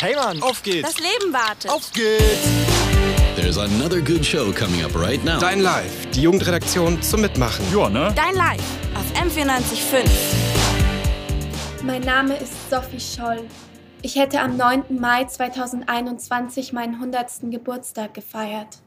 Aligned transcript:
Hey 0.00 0.14
Mann, 0.14 0.40
auf 0.42 0.62
geht's. 0.62 0.94
Das 0.94 1.00
Leben 1.00 1.32
wartet. 1.32 1.72
Auf 1.72 1.90
geht's. 1.90 2.22
There's 3.34 3.58
another 3.58 4.00
good 4.00 4.24
show 4.24 4.52
coming 4.52 4.84
up 4.84 4.94
right 4.94 5.24
now. 5.24 5.40
Dein 5.40 5.58
Live, 5.58 6.06
die 6.12 6.22
Jugendredaktion 6.22 7.02
zum 7.02 7.22
Mitmachen. 7.22 7.64
Ja, 7.76 7.90
ne? 7.90 8.14
Dein 8.14 8.36
Live 8.36 8.62
auf 8.94 9.12
M945. 9.20 10.08
Mein 11.82 12.02
Name 12.02 12.36
ist 12.36 12.70
Sophie 12.70 13.00
Scholl. 13.00 13.40
Ich 14.00 14.14
hätte 14.14 14.40
am 14.40 14.56
9. 14.56 14.84
Mai 15.00 15.24
2021 15.24 16.72
meinen 16.72 16.94
100. 16.94 17.50
Geburtstag 17.50 18.14
gefeiert. 18.14 18.78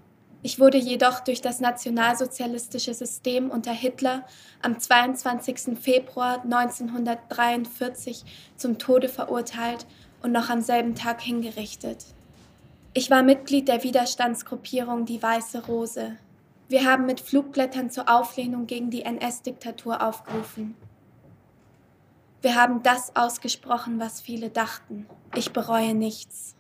Ich 0.44 0.62
wurde 0.62 0.78
jedoch 0.78 1.20
durch 1.20 1.42
das 1.42 1.60
nationalsozialistische 1.60 2.94
System 2.94 3.50
unter 3.50 3.74
Hitler 3.74 4.26
am 4.62 4.80
22. 4.80 5.78
Februar 5.78 6.42
1943 6.46 8.24
zum 8.56 8.78
Tode 8.78 9.10
verurteilt 9.10 9.86
und 10.22 10.32
noch 10.32 10.50
am 10.50 10.62
selben 10.62 10.96
Tag 10.96 11.22
hingerichtet. 11.22 12.06
Ich 12.94 13.10
war 13.10 13.24
Mitglied 13.24 13.68
der 13.68 13.84
Widerstandsgruppierung 13.84 15.06
Die 15.06 15.22
Weiße 15.22 15.66
Rose. 15.66 16.18
Wir 16.68 16.86
haben 16.86 17.06
mit 17.06 17.20
Flugblättern 17.22 17.90
zur 17.90 18.10
Auflehnung 18.10 18.68
gegen 18.68 18.90
die 18.90 19.04
NS-Diktatur 19.04 20.02
aufgerufen. 20.02 20.76
Wir 22.42 22.56
haben 22.56 22.82
das 22.82 23.16
ausgesprochen, 23.16 24.00
was 24.00 24.22
viele 24.22 24.50
dachten. 24.50 25.06
Ich 25.36 25.54
bereue 25.54 25.94
nichts. 25.94 26.56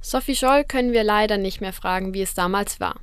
Sophie 0.00 0.36
Scholl 0.36 0.64
können 0.64 0.92
wir 0.92 1.04
leider 1.04 1.36
nicht 1.36 1.60
mehr 1.60 1.72
fragen, 1.72 2.14
wie 2.14 2.22
es 2.22 2.34
damals 2.34 2.80
war. 2.80 3.00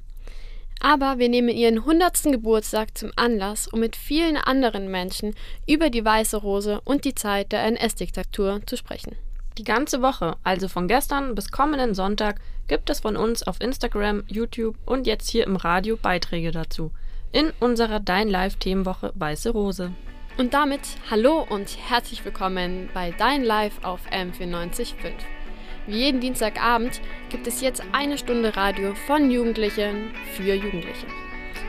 Aber 0.83 1.19
wir 1.19 1.29
nehmen 1.29 1.49
ihren 1.49 1.77
100. 1.77 2.23
Geburtstag 2.23 2.97
zum 2.97 3.11
Anlass, 3.15 3.67
um 3.67 3.79
mit 3.79 3.95
vielen 3.95 4.35
anderen 4.35 4.89
Menschen 4.89 5.35
über 5.67 5.91
die 5.91 6.03
Weiße 6.03 6.37
Rose 6.37 6.81
und 6.83 7.05
die 7.05 7.13
Zeit 7.13 7.51
der 7.51 7.63
NS-Diktatur 7.65 8.61
zu 8.65 8.75
sprechen. 8.77 9.15
Die 9.59 9.63
ganze 9.63 10.01
Woche, 10.01 10.37
also 10.43 10.67
von 10.67 10.87
gestern 10.87 11.35
bis 11.35 11.51
kommenden 11.51 11.93
Sonntag, 11.93 12.41
gibt 12.67 12.89
es 12.89 13.01
von 13.01 13.15
uns 13.15 13.43
auf 13.43 13.61
Instagram, 13.61 14.23
YouTube 14.27 14.75
und 14.85 15.05
jetzt 15.05 15.29
hier 15.29 15.45
im 15.45 15.55
Radio 15.55 15.97
Beiträge 15.97 16.51
dazu. 16.51 16.91
In 17.31 17.51
unserer 17.59 17.99
Dein 17.99 18.27
Live 18.27 18.55
Themenwoche 18.55 19.11
Weiße 19.13 19.51
Rose. 19.51 19.91
Und 20.37 20.55
damit 20.55 20.81
hallo 21.11 21.45
und 21.47 21.77
herzlich 21.89 22.25
willkommen 22.25 22.89
bei 22.93 23.13
Dein 23.17 23.43
Live 23.43 23.83
auf 23.83 23.99
M945. 24.09 25.40
Wie 25.87 25.97
jeden 25.97 26.21
Dienstagabend 26.21 27.01
gibt 27.29 27.47
es 27.47 27.59
jetzt 27.59 27.81
eine 27.91 28.19
Stunde 28.19 28.55
Radio 28.55 28.93
von 28.93 29.31
Jugendlichen 29.31 30.11
für 30.35 30.53
Jugendliche. 30.53 31.07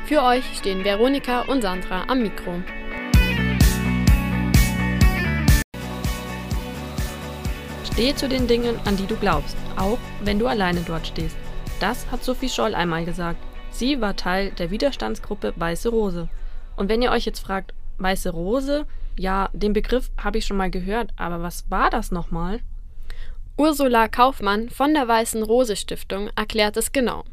Für 0.05 0.23
euch 0.23 0.45
stehen 0.59 0.85
Veronika 0.85 1.43
und 1.43 1.63
Sandra 1.63 2.05
am 2.09 2.21
Mikro. 2.21 2.63
Stehe 7.91 8.15
zu 8.15 8.29
den 8.29 8.47
Dingen, 8.47 8.79
an 8.85 8.99
die 8.99 9.07
du 9.07 9.17
glaubst, 9.17 9.57
auch 9.77 9.99
wenn 10.23 10.39
du 10.39 10.47
alleine 10.47 10.83
dort 10.87 11.07
stehst. 11.07 11.37
Das 11.81 12.11
hat 12.11 12.23
Sophie 12.23 12.51
Scholl 12.51 12.75
einmal 12.75 13.07
gesagt. 13.07 13.39
Sie 13.71 14.03
war 14.03 14.15
Teil 14.15 14.51
der 14.51 14.71
Widerstandsgruppe 14.71 15.55
Weiße 15.57 15.89
Rose. 15.89 16.29
Und 16.77 16.91
wenn 16.91 17.01
ihr 17.01 17.13
euch 17.13 17.25
jetzt 17.25 17.41
fragt, 17.41 17.73
Weiße 17.97 18.31
Rose, 18.31 18.85
ja, 19.17 19.49
den 19.55 19.73
Begriff 19.73 20.11
habe 20.23 20.37
ich 20.37 20.45
schon 20.45 20.59
mal 20.59 20.71
gehört, 20.71 21.13
aber 21.17 21.43
was 21.43 21.71
war 21.71 21.89
das 21.89 22.11
nochmal? 22.13 22.61
Ursula 23.58 24.08
Kaufmann 24.08 24.70
von 24.70 24.95
der 24.95 25.06
Weißen 25.06 25.42
Rose 25.42 25.77
Stiftung 25.77 26.31
erklärt 26.36 26.78
es 26.78 26.91
genau. 26.91 27.25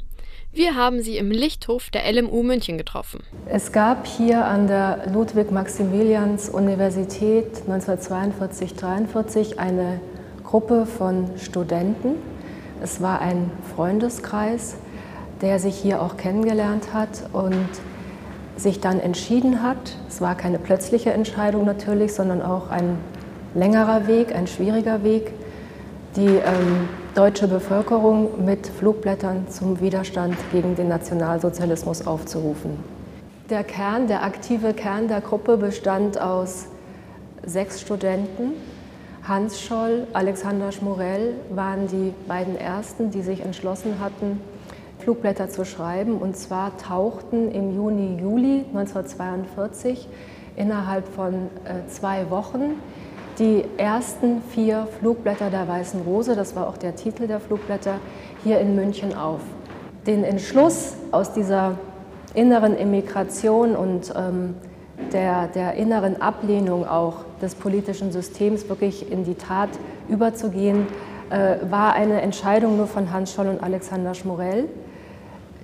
Wir 0.52 0.76
haben 0.76 1.02
sie 1.02 1.16
im 1.18 1.32
Lichthof 1.32 1.92
der 1.92 2.12
LMU 2.12 2.44
München 2.44 2.78
getroffen. 2.78 3.24
Es 3.46 3.72
gab 3.72 4.06
hier 4.06 4.44
an 4.44 4.68
der 4.68 5.10
Ludwig-Maximilians-Universität 5.14 7.62
1942-43 7.70 9.58
eine 9.58 10.02
Gruppe 10.44 10.86
von 10.86 11.30
Studenten. 11.38 12.16
Es 12.84 13.00
war 13.00 13.22
ein 13.22 13.50
Freundeskreis, 13.74 14.76
der 15.42 15.58
sich 15.60 15.78
hier 15.78 16.02
auch 16.02 16.18
kennengelernt 16.18 16.94
hat 16.94 17.30
und 17.32 17.70
sich 18.58 18.82
dann 18.82 19.00
entschieden 19.00 19.64
hat, 19.64 19.96
es 20.10 20.20
war 20.20 20.36
keine 20.36 20.60
plötzliche 20.60 21.14
Entscheidung 21.14 21.64
natürlich, 21.64 22.14
sondern 22.14 22.42
auch 22.42 22.72
ein 22.72 22.98
längerer 23.54 24.08
Weg, 24.08 24.36
ein 24.36 24.48
schwieriger 24.48 25.06
Weg, 25.06 25.32
die 26.16 26.26
ähm, 26.28 26.90
deutsche 27.16 27.48
Bevölkerung 27.48 28.46
mit 28.46 28.68
Flugblättern 28.68 29.48
zum 29.50 29.80
Widerstand 29.80 30.36
gegen 30.52 30.76
den 30.76 30.88
Nationalsozialismus 30.88 32.06
aufzurufen. 32.08 32.72
Der 33.50 33.64
Kern, 33.64 34.08
der 34.08 34.24
aktive 34.24 34.74
Kern 34.74 35.08
der 35.08 35.22
Gruppe 35.22 35.58
bestand 35.58 36.20
aus 36.20 36.68
sechs 37.46 37.82
Studenten. 37.82 38.54
Hans 39.28 39.62
Scholl, 39.62 40.08
Alexander 40.14 40.72
Schmorell 40.72 41.34
waren 41.50 41.88
die 41.88 42.14
beiden 42.28 42.58
ersten, 42.58 43.12
die 43.12 43.22
sich 43.22 43.42
entschlossen 43.42 44.00
hatten, 44.00 44.42
Flugblätter 45.00 45.50
zu 45.50 45.66
schreiben. 45.66 46.18
Und 46.18 46.38
zwar 46.38 46.78
tauchten 46.78 47.52
im 47.52 47.76
Juni, 47.76 48.20
Juli 48.20 48.66
1942 48.74 50.08
innerhalb 50.56 51.08
von 51.08 51.34
äh, 51.34 51.88
zwei 51.90 52.30
Wochen 52.30 52.76
die 53.40 53.64
ersten 53.78 54.42
vier 54.42 54.88
Flugblätter 55.00 55.50
der 55.50 55.68
Weißen 55.68 56.02
Rose, 56.02 56.36
das 56.36 56.56
war 56.56 56.68
auch 56.68 56.78
der 56.78 56.96
Titel 56.96 57.26
der 57.26 57.40
Flugblätter, 57.40 57.96
hier 58.44 58.60
in 58.60 58.76
München 58.76 59.16
auf. 59.16 59.40
Den 60.06 60.24
Entschluss 60.24 60.94
aus 61.12 61.34
dieser 61.34 61.78
inneren 62.34 62.78
Emigration 62.78 63.76
und 63.76 64.14
ähm, 64.16 64.56
der, 65.14 65.48
der 65.48 65.76
inneren 65.76 66.22
Ablehnung 66.22 66.86
auch 66.86 67.24
des 67.42 67.56
politischen 67.56 68.12
Systems 68.12 68.68
wirklich 68.68 69.10
in 69.10 69.24
die 69.24 69.36
Tat 69.36 69.70
überzugehen, 70.10 70.88
äh, 71.30 71.56
war 71.70 71.94
eine 71.94 72.22
Entscheidung 72.22 72.76
nur 72.78 72.88
von 72.88 73.12
Hans 73.14 73.34
Scholl 73.34 73.48
und 73.48 73.64
Alexander 73.64 74.14
Schmorell. 74.14 74.66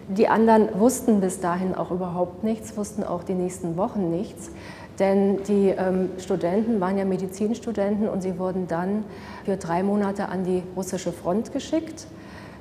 Die 0.07 0.27
anderen 0.27 0.69
wussten 0.79 1.19
bis 1.19 1.39
dahin 1.39 1.75
auch 1.75 1.91
überhaupt 1.91 2.43
nichts, 2.43 2.77
wussten 2.77 3.03
auch 3.03 3.23
die 3.23 3.33
nächsten 3.33 3.75
Wochen 3.75 4.11
nichts. 4.11 4.51
Denn 4.99 5.43
die 5.43 5.69
ähm, 5.69 6.09
Studenten 6.17 6.79
waren 6.79 6.97
ja 6.97 7.05
Medizinstudenten 7.05 8.07
und 8.07 8.21
sie 8.21 8.39
wurden 8.39 8.67
dann 8.67 9.03
für 9.43 9.57
drei 9.57 9.83
Monate 9.83 10.29
an 10.29 10.43
die 10.43 10.63
russische 10.75 11.11
Front 11.11 11.51
geschickt. 11.51 12.07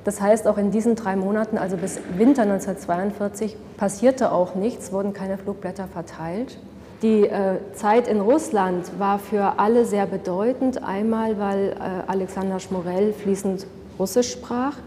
Das 0.03 0.21
heißt, 0.21 0.47
auch 0.47 0.57
in 0.57 0.69
diesen 0.69 0.95
drei 0.95 1.15
Monaten, 1.15 1.57
also 1.57 1.77
bis 1.77 1.99
Winter 2.15 2.43
1942, 2.43 3.57
passierte 3.77 4.31
auch 4.31 4.53
nichts, 4.53 4.91
wurden 4.91 5.13
keine 5.13 5.37
Flugblätter 5.37 5.87
verteilt. 5.87 6.59
Die 7.01 7.23
äh, 7.27 7.57
Zeit 7.73 8.07
in 8.07 8.21
Russland 8.21 8.99
war 8.99 9.19
für 9.19 9.57
alle 9.59 9.85
sehr 9.85 10.05
bedeutend. 10.05 10.83
Einmal, 10.83 11.39
weil 11.39 11.69
äh, 11.71 12.09
Alexander 12.09 12.59
Schmorell 12.59 13.13
fließend 13.13 13.65
Russisch 13.97 14.31
sprach. 14.31 14.77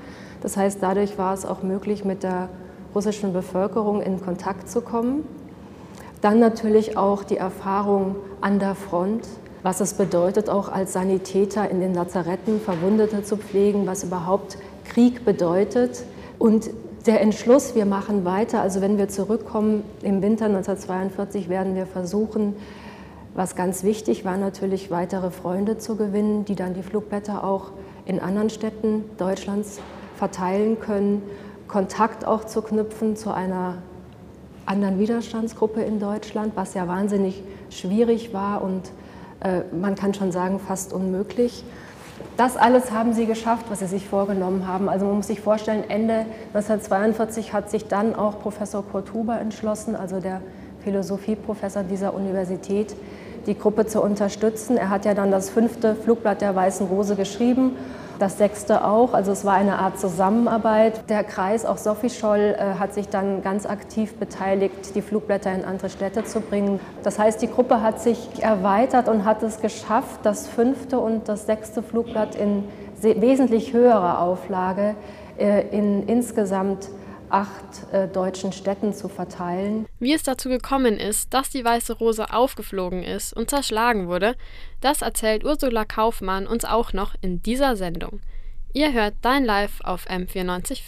Das 0.41 0.57
heißt, 0.57 0.79
dadurch 0.81 1.19
war 1.19 1.35
es 1.35 1.45
auch 1.45 1.63
möglich, 1.63 2.05
mit 2.05 2.23
der 2.23 2.49
russischen 2.95 3.33
Bevölkerung 3.33 4.01
in 4.01 4.21
Kontakt 4.21 4.71
zu 4.71 4.81
kommen. 4.81 5.25
Dann 6.21 6.41
natürlich 6.41 6.97
auch 6.97 7.23
die 7.23 7.37
Erfahrung 7.37 8.17
an 8.41 8.59
der 8.59 8.75
Front, 8.75 9.27
was 9.63 9.81
es 9.81 9.95
bedeutet, 9.95 10.49
auch 10.49 10.69
als 10.69 10.93
Sanitäter 10.93 11.71
in 11.71 11.81
den 11.81 11.95
Lazaretten 11.95 12.61
Verwundete 12.61 13.23
zu 13.23 13.37
pflegen, 13.37 13.87
was 13.87 14.05
überhaupt 14.05 14.59
Krieg 14.85 15.25
bedeutet. 15.25 16.05
Und 16.39 16.71
der 17.07 17.21
Entschluss, 17.21 17.75
wir 17.75 17.87
machen 17.87 18.25
weiter, 18.25 18.61
also 18.61 18.81
wenn 18.81 18.99
wir 18.99 19.09
zurückkommen 19.09 19.85
im 20.03 20.23
Winter 20.23 20.47
1942, 20.47 21.49
werden 21.49 21.75
wir 21.75 21.87
versuchen, 21.87 22.55
was 23.35 23.55
ganz 23.55 23.85
wichtig 23.85 24.25
war, 24.25 24.37
natürlich 24.37 24.91
weitere 24.91 25.31
Freunde 25.31 25.79
zu 25.79 25.97
gewinnen, 25.97 26.45
die 26.45 26.57
dann 26.57 26.75
die 26.75 26.83
Flugblätter 26.83 27.45
auch 27.45 27.71
in 28.05 28.21
anderen 28.21 28.51
Städten 28.51 29.05
Deutschlands 29.17 29.79
verteilen 30.17 30.81
können, 30.81 31.23
Kontakt 31.69 32.25
auch 32.25 32.45
zu 32.45 32.63
knüpfen 32.63 33.15
zu 33.15 33.33
einer 33.33 33.83
anderen 34.69 34.99
Widerstandsgruppe 34.99 35.81
in 35.83 35.99
Deutschland, 35.99 36.53
was 36.55 36.75
ja 36.75 36.87
wahnsinnig 36.87 37.43
schwierig 37.71 38.33
war 38.35 38.63
und 38.63 38.91
äh, 39.41 39.63
man 39.75 39.95
kann 39.95 40.15
schon 40.15 40.31
sagen 40.31 40.61
fast 40.61 40.93
unmöglich. 40.93 41.65
Das 42.37 42.57
alles 42.57 42.91
haben 42.91 43.15
sie 43.15 43.27
geschafft, 43.27 43.67
was 43.71 43.79
sie 43.79 43.87
sich 43.87 44.07
vorgenommen 44.07 44.67
haben. 44.67 44.89
Also 44.89 45.07
man 45.07 45.17
muss 45.17 45.29
sich 45.29 45.41
vorstellen, 45.41 45.85
Ende 45.89 46.27
1942 46.55 47.53
hat 47.53 47.71
sich 47.71 47.87
dann 47.87 48.15
auch 48.15 48.41
Professor 48.41 48.85
Kurt 48.85 49.13
Huber 49.13 49.41
entschlossen, 49.41 49.97
also 49.97 50.21
der 50.21 50.41
Philosophieprofessor 50.85 51.85
dieser 51.85 52.15
Universität, 52.15 52.95
die 53.47 53.57
Gruppe 53.57 53.87
zu 53.87 54.03
unterstützen. 54.03 54.77
Er 54.77 54.91
hat 54.91 55.05
ja 55.05 55.15
dann 55.15 55.31
das 55.31 55.51
fünfte 55.51 55.95
Flugblatt 55.95 56.41
der 56.41 56.55
Weißen 56.55 56.87
Rose 56.87 57.17
geschrieben 57.17 57.73
das 58.19 58.39
sechste 58.39 58.85
auch. 58.85 59.15
Also 59.15 59.33
es 59.33 59.45
war 59.45 59.55
eine 59.55 59.79
Art 59.79 59.99
Zusammenarbeit. 59.99 61.09
Der 61.09 61.25
Kreis, 61.25 61.65
auch 61.65 61.79
Sophie 61.79 62.11
Scholl, 62.11 62.57
äh, 62.59 62.79
hat 62.79 62.95
sich 62.95 63.09
dann 63.09 63.43
ganz 63.43 63.67
aktiv 63.67 64.17
beteiligt, 64.17 64.95
die 64.95 65.03
Flugblätter 65.03 65.53
in 65.53 65.65
andere 65.65 65.91
Städte 65.91 66.25
zu 66.25 66.41
bringen. 66.41 66.81
Das 67.03 67.19
heißt, 67.19 67.41
die 67.43 67.49
Gruppe 67.49 67.83
hat 67.83 68.01
sich 68.01 68.43
erweitert 68.43 69.09
und 69.09 69.25
hat 69.25 69.43
es 69.43 69.61
geschafft, 69.61 70.21
das 70.23 70.49
fünfte 70.49 70.99
und 70.99 71.29
das 71.29 71.47
sechste 71.47 71.83
Flugblatt 71.83 72.35
in 72.35 72.65
wesentlich 73.01 73.73
höherer 73.73 74.21
Auflage 74.21 74.95
äh, 75.39 75.69
in 75.69 76.07
insgesamt 76.09 76.89
acht 77.31 77.93
äh, 77.93 78.09
deutschen 78.09 78.53
Städten 78.53 78.93
zu 78.93 79.09
verteilen. 79.09 79.87
Wie 79.99 80.13
es 80.13 80.23
dazu 80.23 80.49
gekommen 80.49 80.99
ist, 80.99 81.33
dass 81.35 81.51
die 81.51 81.65
Weiße 81.65 81.95
Rose 81.95 82.33
aufgeflogen 82.33 83.03
ist 83.03 83.33
und 83.33 83.51
zerschlagen 83.51 84.09
wurde, 84.09 84.37
das 84.81 85.03
erzählt 85.03 85.45
Ursula 85.45 85.85
Kaufmann 85.85 86.47
uns 86.47 86.65
auch 86.65 86.93
noch 86.93 87.15
in 87.21 87.43
dieser 87.43 87.77
Sendung. 87.77 88.21
Ihr 88.73 88.93
hört 88.93 89.15
Dein 89.23 89.45
Live 89.45 89.81
auf 89.83 90.07
M945. 90.09 90.81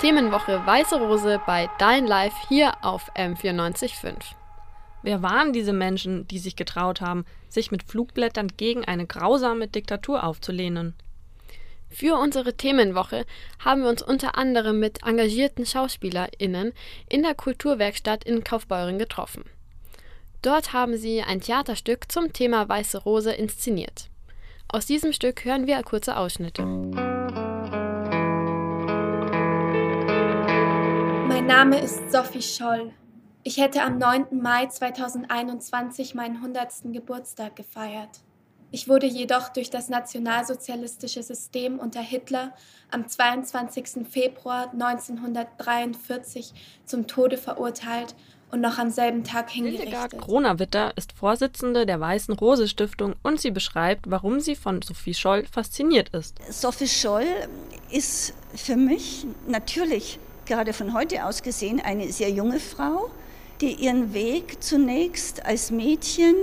Themenwoche 0.00 0.66
Weiße 0.66 0.96
Rose 0.96 1.40
bei 1.46 1.68
Dein 1.78 2.06
Live 2.06 2.34
hier 2.48 2.72
auf 2.82 3.10
M945. 3.14 4.34
Wer 5.02 5.22
waren 5.22 5.52
diese 5.52 5.74
Menschen, 5.74 6.26
die 6.28 6.38
sich 6.38 6.56
getraut 6.56 7.02
haben, 7.02 7.26
sich 7.48 7.70
mit 7.70 7.82
Flugblättern 7.82 8.48
gegen 8.56 8.84
eine 8.86 9.06
grausame 9.06 9.68
Diktatur 9.68 10.24
aufzulehnen? 10.24 10.94
Für 11.90 12.16
unsere 12.16 12.54
Themenwoche 12.54 13.24
haben 13.64 13.82
wir 13.82 13.88
uns 13.88 14.02
unter 14.02 14.36
anderem 14.36 14.80
mit 14.80 15.04
engagierten 15.04 15.64
SchauspielerInnen 15.64 16.72
in 17.08 17.22
der 17.22 17.34
Kulturwerkstatt 17.34 18.24
in 18.24 18.42
Kaufbeuren 18.42 18.98
getroffen. 18.98 19.44
Dort 20.42 20.72
haben 20.72 20.96
sie 20.96 21.22
ein 21.22 21.40
Theaterstück 21.40 22.10
zum 22.10 22.32
Thema 22.32 22.68
Weiße 22.68 22.98
Rose 22.98 23.32
inszeniert. 23.32 24.10
Aus 24.68 24.86
diesem 24.86 25.12
Stück 25.12 25.44
hören 25.44 25.66
wir 25.66 25.82
kurze 25.82 26.16
Ausschnitte. 26.16 26.64
Mein 31.28 31.46
Name 31.46 31.78
ist 31.78 32.10
Sophie 32.10 32.42
Scholl. 32.42 32.92
Ich 33.44 33.58
hätte 33.58 33.82
am 33.82 33.98
9. 33.98 34.40
Mai 34.40 34.66
2021 34.66 36.14
meinen 36.14 36.36
100. 36.36 36.92
Geburtstag 36.92 37.54
gefeiert. 37.56 38.23
Ich 38.74 38.88
wurde 38.88 39.06
jedoch 39.06 39.50
durch 39.50 39.70
das 39.70 39.88
nationalsozialistische 39.88 41.22
System 41.22 41.78
unter 41.78 42.00
Hitler 42.00 42.52
am 42.90 43.06
22. 43.06 44.04
Februar 44.10 44.72
1943 44.72 46.52
zum 46.84 47.06
Tode 47.06 47.36
verurteilt 47.36 48.16
und 48.50 48.60
noch 48.60 48.78
am 48.78 48.90
selben 48.90 49.22
Tag 49.22 49.50
hingerichtet. 49.50 49.90
Hildegard 49.90 50.18
Kronawitter 50.18 50.92
ist 50.96 51.12
Vorsitzende 51.12 51.86
der 51.86 52.00
Weißen 52.00 52.34
Rose 52.34 52.66
Stiftung 52.66 53.14
und 53.22 53.40
sie 53.40 53.52
beschreibt, 53.52 54.10
warum 54.10 54.40
sie 54.40 54.56
von 54.56 54.82
Sophie 54.82 55.14
Scholl 55.14 55.46
fasziniert 55.46 56.08
ist. 56.08 56.40
Sophie 56.50 56.88
Scholl 56.88 57.28
ist 57.92 58.34
für 58.56 58.74
mich 58.74 59.24
natürlich 59.46 60.18
gerade 60.46 60.72
von 60.72 60.94
heute 60.94 61.24
aus 61.24 61.44
gesehen 61.44 61.80
eine 61.80 62.10
sehr 62.12 62.30
junge 62.30 62.58
Frau, 62.58 63.08
die 63.60 63.74
ihren 63.74 64.12
Weg 64.14 64.64
zunächst 64.64 65.46
als 65.46 65.70
Mädchen 65.70 66.34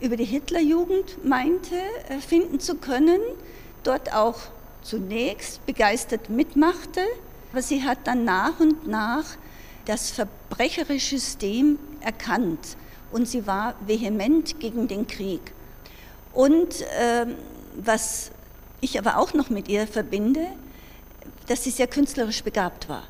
über 0.00 0.16
die 0.16 0.24
Hitlerjugend 0.24 1.24
meinte, 1.24 1.76
äh, 2.08 2.18
finden 2.18 2.60
zu 2.60 2.76
können, 2.76 3.20
dort 3.82 4.12
auch 4.12 4.38
zunächst 4.82 5.64
begeistert 5.66 6.30
mitmachte, 6.30 7.00
aber 7.52 7.62
sie 7.62 7.82
hat 7.84 7.98
dann 8.04 8.24
nach 8.24 8.60
und 8.60 8.86
nach 8.86 9.24
das 9.86 10.10
verbrecherische 10.10 11.18
System 11.18 11.78
erkannt 12.00 12.76
und 13.12 13.28
sie 13.28 13.46
war 13.46 13.74
vehement 13.86 14.60
gegen 14.60 14.88
den 14.88 15.06
Krieg. 15.06 15.40
Und 16.32 16.82
äh, 16.82 17.26
was 17.76 18.30
ich 18.80 18.98
aber 18.98 19.16
auch 19.16 19.32
noch 19.32 19.48
mit 19.48 19.68
ihr 19.68 19.86
verbinde, 19.86 20.46
dass 21.46 21.64
sie 21.64 21.70
sehr 21.70 21.86
künstlerisch 21.86 22.42
begabt 22.42 22.88
war. 22.88 23.04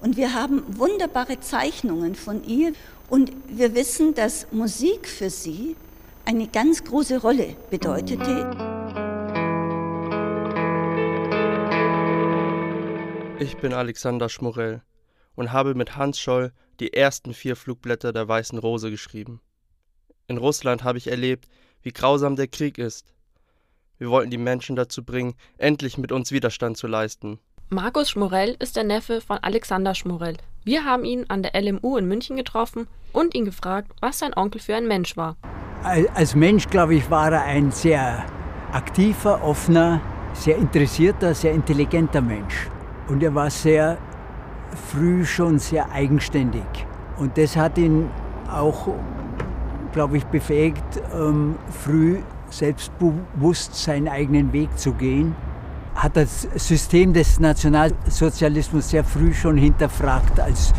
Und 0.00 0.16
wir 0.16 0.34
haben 0.34 0.62
wunderbare 0.78 1.40
Zeichnungen 1.40 2.14
von 2.14 2.44
ihr 2.44 2.72
und 3.08 3.32
wir 3.48 3.74
wissen, 3.74 4.14
dass 4.14 4.46
Musik 4.52 5.08
für 5.08 5.30
sie 5.30 5.74
eine 6.28 6.46
ganz 6.46 6.84
große 6.84 7.22
Rolle 7.22 7.56
bedeutete. 7.70 8.50
Ich 13.40 13.56
bin 13.56 13.72
Alexander 13.72 14.28
Schmorell 14.28 14.82
und 15.36 15.52
habe 15.52 15.74
mit 15.74 15.96
Hans 15.96 16.20
Scholl 16.20 16.52
die 16.80 16.92
ersten 16.92 17.32
vier 17.32 17.56
Flugblätter 17.56 18.12
der 18.12 18.28
Weißen 18.28 18.58
Rose 18.58 18.90
geschrieben. 18.90 19.40
In 20.26 20.36
Russland 20.36 20.84
habe 20.84 20.98
ich 20.98 21.06
erlebt, 21.06 21.48
wie 21.80 21.92
grausam 21.92 22.36
der 22.36 22.48
Krieg 22.48 22.76
ist. 22.76 23.14
Wir 23.96 24.10
wollten 24.10 24.30
die 24.30 24.36
Menschen 24.36 24.76
dazu 24.76 25.02
bringen, 25.02 25.34
endlich 25.56 25.96
mit 25.96 26.12
uns 26.12 26.30
Widerstand 26.30 26.76
zu 26.76 26.88
leisten. 26.88 27.38
Markus 27.70 28.10
Schmorell 28.10 28.54
ist 28.58 28.76
der 28.76 28.84
Neffe 28.84 29.22
von 29.22 29.38
Alexander 29.38 29.94
Schmorell. 29.94 30.36
Wir 30.62 30.84
haben 30.84 31.06
ihn 31.06 31.24
an 31.28 31.42
der 31.42 31.58
LMU 31.58 31.96
in 31.96 32.06
München 32.06 32.36
getroffen 32.36 32.86
und 33.14 33.34
ihn 33.34 33.46
gefragt, 33.46 33.92
was 34.02 34.18
sein 34.18 34.36
Onkel 34.36 34.60
für 34.60 34.76
ein 34.76 34.86
Mensch 34.86 35.16
war. 35.16 35.38
Als 35.82 36.34
Mensch, 36.34 36.68
glaube 36.68 36.96
ich, 36.96 37.08
war 37.10 37.32
er 37.32 37.44
ein 37.44 37.70
sehr 37.70 38.24
aktiver, 38.72 39.44
offener, 39.44 40.00
sehr 40.34 40.56
interessierter, 40.56 41.34
sehr 41.34 41.52
intelligenter 41.52 42.20
Mensch. 42.20 42.68
Und 43.08 43.22
er 43.22 43.34
war 43.34 43.48
sehr 43.48 43.96
früh 44.90 45.24
schon 45.24 45.58
sehr 45.58 45.90
eigenständig. 45.92 46.86
Und 47.16 47.38
das 47.38 47.56
hat 47.56 47.78
ihn 47.78 48.10
auch, 48.52 48.88
glaube 49.92 50.16
ich, 50.16 50.24
befähigt, 50.26 51.00
ähm, 51.14 51.54
früh 51.70 52.18
selbstbewusst 52.50 53.74
seinen 53.74 54.08
eigenen 54.08 54.52
Weg 54.52 54.76
zu 54.78 54.92
gehen. 54.92 55.34
Hat 55.94 56.16
das 56.16 56.42
System 56.56 57.12
des 57.12 57.38
Nationalsozialismus 57.40 58.90
sehr 58.90 59.04
früh 59.04 59.32
schon 59.32 59.56
hinterfragt 59.56 60.40
als, 60.40 60.72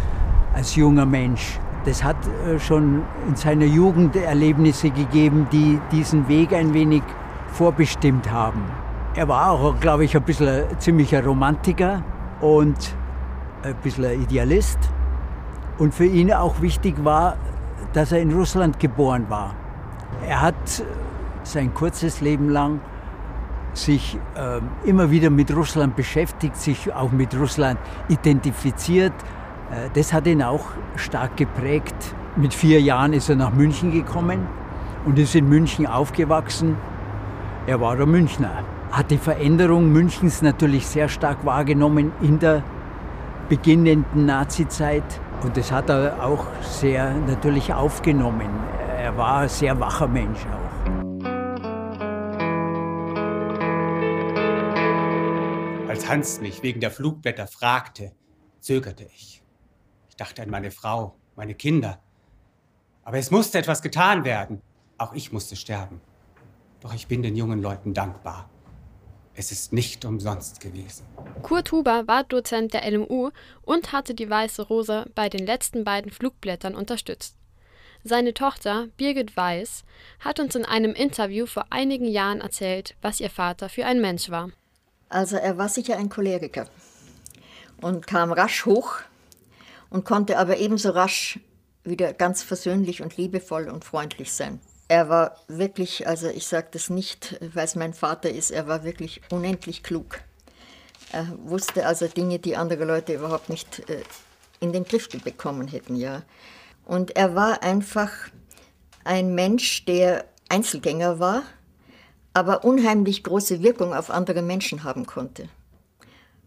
als 0.54 0.76
junger 0.76 1.06
Mensch 1.06 1.60
das 1.86 2.04
hat 2.04 2.18
äh, 2.46 2.60
schon 2.60 3.04
in 3.28 3.36
seiner 3.36 3.66
Jugend 3.66 4.16
Erlebnisse 4.16 4.90
gegeben, 4.90 5.48
die 5.52 5.80
diesen 5.92 6.28
Weg 6.28 6.54
ein 6.54 6.74
wenig 6.74 7.04
vorbestimmt 7.52 8.32
haben. 8.32 8.64
Er 9.16 9.28
war 9.28 9.52
auch, 9.52 9.80
glaube 9.80 10.06
ich, 10.06 10.16
ein 10.16 10.24
bisschen 10.24 10.48
ein 10.48 10.80
ziemlicher 10.80 11.24
Romantiker 11.24 12.04
und 12.42 12.96
ein 13.64 13.76
bisschen 13.82 14.06
ein 14.06 14.22
Idealist. 14.22 14.78
Und 15.78 15.94
für 15.94 16.06
ihn 16.06 16.32
auch 16.32 16.62
wichtig 16.62 17.04
war, 17.04 17.38
dass 17.94 18.12
er 18.12 18.20
in 18.20 18.34
Russland 18.34 18.80
geboren 18.80 19.26
war. 19.30 19.56
Er 20.28 20.42
hat 20.42 20.84
sein 21.44 21.74
kurzes 21.74 22.22
Leben 22.22 22.50
lang 22.50 22.82
sich 23.74 24.18
äh, 24.36 24.60
immer 24.88 25.10
wieder 25.10 25.30
mit 25.30 25.56
Russland 25.56 25.96
beschäftigt, 25.96 26.58
sich 26.58 26.94
auch 26.94 27.12
mit 27.12 27.36
Russland 27.38 27.80
identifiziert, 28.10 29.14
äh, 29.14 29.39
das 29.94 30.14
hat 30.14 30.28
ihn 30.28 30.42
auch 30.42 30.66
stark 30.96 31.38
geprägt. 31.38 32.16
Mit 32.36 32.54
vier 32.54 32.82
Jahren 32.82 33.14
ist 33.14 33.30
er 33.30 33.36
nach 33.36 33.54
München 33.54 33.92
gekommen 33.92 34.48
und 35.06 35.20
ist 35.20 35.36
in 35.36 35.48
München 35.48 35.86
aufgewachsen. 35.86 36.76
Er 37.68 37.80
war 37.80 37.96
der 37.96 38.06
Münchner. 38.06 38.64
Hat 38.92 39.12
die 39.12 39.18
Veränderung 39.18 39.92
Münchens 39.92 40.42
natürlich 40.42 40.88
sehr 40.88 41.10
stark 41.10 41.46
wahrgenommen 41.46 42.12
in 42.22 42.40
der 42.40 42.64
beginnenden 43.48 44.26
Nazizeit. 44.26 45.04
Und 45.44 45.56
das 45.56 45.72
hat 45.72 45.90
er 45.90 46.24
auch 46.24 46.48
sehr 46.62 47.14
natürlich 47.28 47.74
aufgenommen. 47.74 48.50
Er 48.98 49.16
war 49.18 49.42
ein 49.42 49.50
sehr 49.50 49.80
wacher 49.80 50.08
Mensch 50.08 50.40
auch. 50.48 50.90
Als 55.88 56.10
Hans 56.10 56.42
mich 56.42 56.64
wegen 56.64 56.80
der 56.80 56.92
Flugblätter 56.92 57.48
fragte, 57.48 58.12
zögerte 58.60 59.06
ich 59.16 59.39
dachte 60.20 60.42
an 60.42 60.50
meine 60.50 60.72
Frau, 60.72 61.16
meine 61.36 61.56
Kinder. 61.56 62.00
Aber 63.04 63.18
es 63.18 63.32
musste 63.32 63.58
etwas 63.58 63.82
getan 63.82 64.24
werden. 64.24 64.62
Auch 64.98 65.14
ich 65.14 65.32
musste 65.32 65.56
sterben. 65.56 66.02
Doch 66.82 66.94
ich 66.94 67.08
bin 67.08 67.24
den 67.24 67.36
jungen 67.36 67.62
Leuten 67.62 67.94
dankbar. 67.94 68.50
Es 69.34 69.52
ist 69.52 69.72
nicht 69.72 70.04
umsonst 70.04 70.60
gewesen. 70.60 71.06
Kurt 71.42 71.72
Huber 71.72 72.08
war 72.08 72.26
Dozent 72.26 72.74
der 72.74 72.90
LMU 72.90 73.30
und 73.62 73.94
hatte 73.94 74.14
die 74.14 74.30
Weiße 74.30 74.64
Rose 74.64 75.06
bei 75.16 75.30
den 75.30 75.46
letzten 75.46 75.86
beiden 75.86 76.12
Flugblättern 76.12 76.76
unterstützt. 76.76 77.36
Seine 78.04 78.34
Tochter, 78.34 78.88
Birgit 78.98 79.36
Weiß, 79.36 79.84
hat 80.20 80.40
uns 80.40 80.56
in 80.56 80.66
einem 80.66 80.94
Interview 80.94 81.46
vor 81.46 81.66
einigen 81.70 82.06
Jahren 82.06 82.42
erzählt, 82.42 82.96
was 83.02 83.20
ihr 83.20 83.30
Vater 83.30 83.70
für 83.70 83.86
ein 83.86 84.02
Mensch 84.02 84.30
war. 84.30 84.52
Also 85.10 85.38
er 85.38 85.58
war 85.58 85.70
sicher 85.70 85.98
ein 85.98 86.10
Choleriker 86.10 86.68
und 87.82 88.08
kam 88.08 88.32
rasch 88.32 88.66
hoch 88.66 89.00
und 89.90 90.06
konnte 90.06 90.38
aber 90.38 90.58
ebenso 90.58 90.92
rasch 90.92 91.40
wieder 91.84 92.14
ganz 92.14 92.44
versöhnlich 92.44 93.02
und 93.02 93.18
liebevoll 93.18 93.70
und 93.70 93.86
freundlich 93.86 94.32
sein. 94.32 94.60
Er 94.88 95.08
war 95.10 95.36
wirklich, 95.48 96.08
also 96.08 96.28
ich 96.28 96.48
sage 96.48 96.70
das 96.72 96.90
nicht, 96.90 97.40
weil 97.54 97.66
es 97.66 97.76
mein 97.76 97.94
Vater 97.94 98.30
ist, 98.30 98.52
er 98.52 98.68
war 98.68 98.84
wirklich 98.84 99.22
unendlich 99.32 99.84
klug. 99.84 100.20
Er 101.12 101.28
wusste 101.44 101.86
also 101.86 102.08
Dinge, 102.08 102.40
die 102.40 102.56
andere 102.56 102.86
Leute 102.86 103.14
überhaupt 103.14 103.50
nicht 103.50 103.88
äh, 103.90 104.04
in 104.60 104.74
den 104.74 104.84
Griff 104.84 105.10
bekommen 105.10 105.68
hätten, 105.68 105.96
ja. 105.96 106.24
Und 106.86 107.16
er 107.16 107.36
war 107.36 107.64
einfach 107.64 108.12
ein 109.04 109.36
Mensch, 109.36 109.86
der 109.86 110.26
Einzelgänger 110.50 111.20
war, 111.20 111.44
aber 112.34 112.64
unheimlich 112.64 113.24
große 113.24 113.62
Wirkung 113.62 113.94
auf 113.94 114.10
andere 114.10 114.42
Menschen 114.42 114.84
haben 114.84 115.06
konnte. 115.06 115.50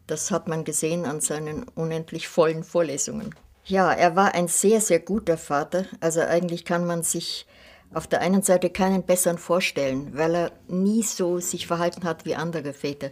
Das 0.06 0.30
hat 0.30 0.48
man 0.48 0.64
gesehen 0.64 1.04
an 1.04 1.20
seinen 1.20 1.64
unendlich 1.74 2.28
vollen 2.28 2.64
Vorlesungen. 2.64 3.34
Ja, 3.64 3.92
er 3.92 4.16
war 4.16 4.34
ein 4.34 4.48
sehr, 4.48 4.80
sehr 4.80 4.98
guter 4.98 5.38
Vater. 5.38 5.86
Also 6.00 6.20
eigentlich 6.20 6.64
kann 6.64 6.86
man 6.86 7.02
sich 7.02 7.46
auf 7.94 8.06
der 8.06 8.20
einen 8.20 8.42
Seite 8.42 8.70
keinen 8.70 9.04
besseren 9.04 9.38
vorstellen, 9.38 10.16
weil 10.16 10.34
er 10.34 10.52
nie 10.66 11.02
so 11.02 11.38
sich 11.38 11.66
verhalten 11.66 12.04
hat 12.04 12.24
wie 12.24 12.34
andere 12.34 12.72
Väter. 12.72 13.10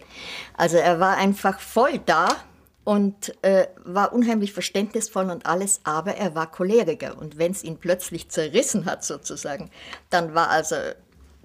Also 0.57 0.77
er 0.77 0.99
war 0.99 1.17
einfach 1.17 1.59
voll 1.59 1.99
da 2.05 2.27
und 2.83 3.35
äh, 3.43 3.67
war 3.85 4.11
unheimlich 4.11 4.53
verständnisvoll 4.53 5.29
und 5.29 5.45
alles, 5.45 5.81
aber 5.83 6.15
er 6.15 6.35
war 6.35 6.51
Choleriker. 6.51 7.17
Und 7.17 7.37
wenn 7.37 7.51
es 7.51 7.63
ihn 7.63 7.77
plötzlich 7.77 8.29
zerrissen 8.29 8.85
hat 8.85 9.03
sozusagen, 9.03 9.69
dann 10.09 10.33
war 10.33 10.49
also, 10.49 10.75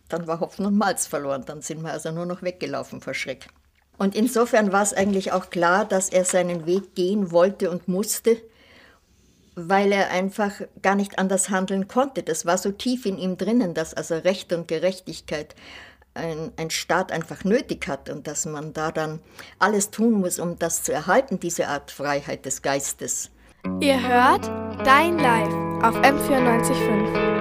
dann 0.09 0.27
war 0.27 0.41
Hopfen 0.41 0.67
und 0.67 0.77
Malz 0.77 1.07
verloren. 1.07 1.45
Dann 1.45 1.61
sind 1.61 1.83
wir 1.83 1.93
also 1.93 2.11
nur 2.11 2.27
noch 2.27 2.43
weggelaufen 2.43 3.01
vor 3.01 3.15
Schreck. 3.15 3.49
Und 3.99 4.15
insofern 4.15 4.73
war 4.73 4.83
es 4.83 4.93
eigentlich 4.93 5.33
auch 5.33 5.51
klar, 5.51 5.85
dass 5.85 6.09
er 6.09 6.25
seinen 6.25 6.67
Weg 6.67 6.95
gehen 6.95 7.31
wollte 7.31 7.71
und 7.71 7.89
musste, 7.89 8.37
weil 9.55 9.91
er 9.91 10.11
einfach 10.11 10.53
gar 10.83 10.95
nicht 10.95 11.19
anders 11.19 11.49
handeln 11.49 11.89
konnte. 11.89 12.23
Das 12.23 12.45
war 12.45 12.59
so 12.59 12.71
tief 12.71 13.07
in 13.07 13.19
ihm 13.19 13.39
drinnen, 13.39 13.73
dass 13.73 13.95
also 13.95 14.17
Recht 14.17 14.53
und 14.53 14.69
Gerechtigkeit 14.69 15.55
ein, 16.13 16.53
ein 16.57 16.71
Staat 16.71 17.13
einfach 17.13 17.45
nötig 17.45 17.89
hat 17.89 18.11
und 18.11 18.27
dass 18.27 18.47
man 18.47 18.73
da 18.73 18.91
dann 18.91 19.21
alles 19.59 19.91
tun 19.91 20.13
muss, 20.21 20.39
um 20.39 20.59
das 20.59 20.83
zu 20.83 20.93
erhalten, 20.93 21.41
diese 21.41 21.69
Art 21.69 21.91
Freiheit 21.91 22.45
des 22.45 22.63
Geistes. 22.63 23.31
Ihr 23.81 24.01
hört 24.01 24.47
Dein 24.85 25.19
Live 25.19 25.53
auf 25.83 25.97
M945. 26.03 27.36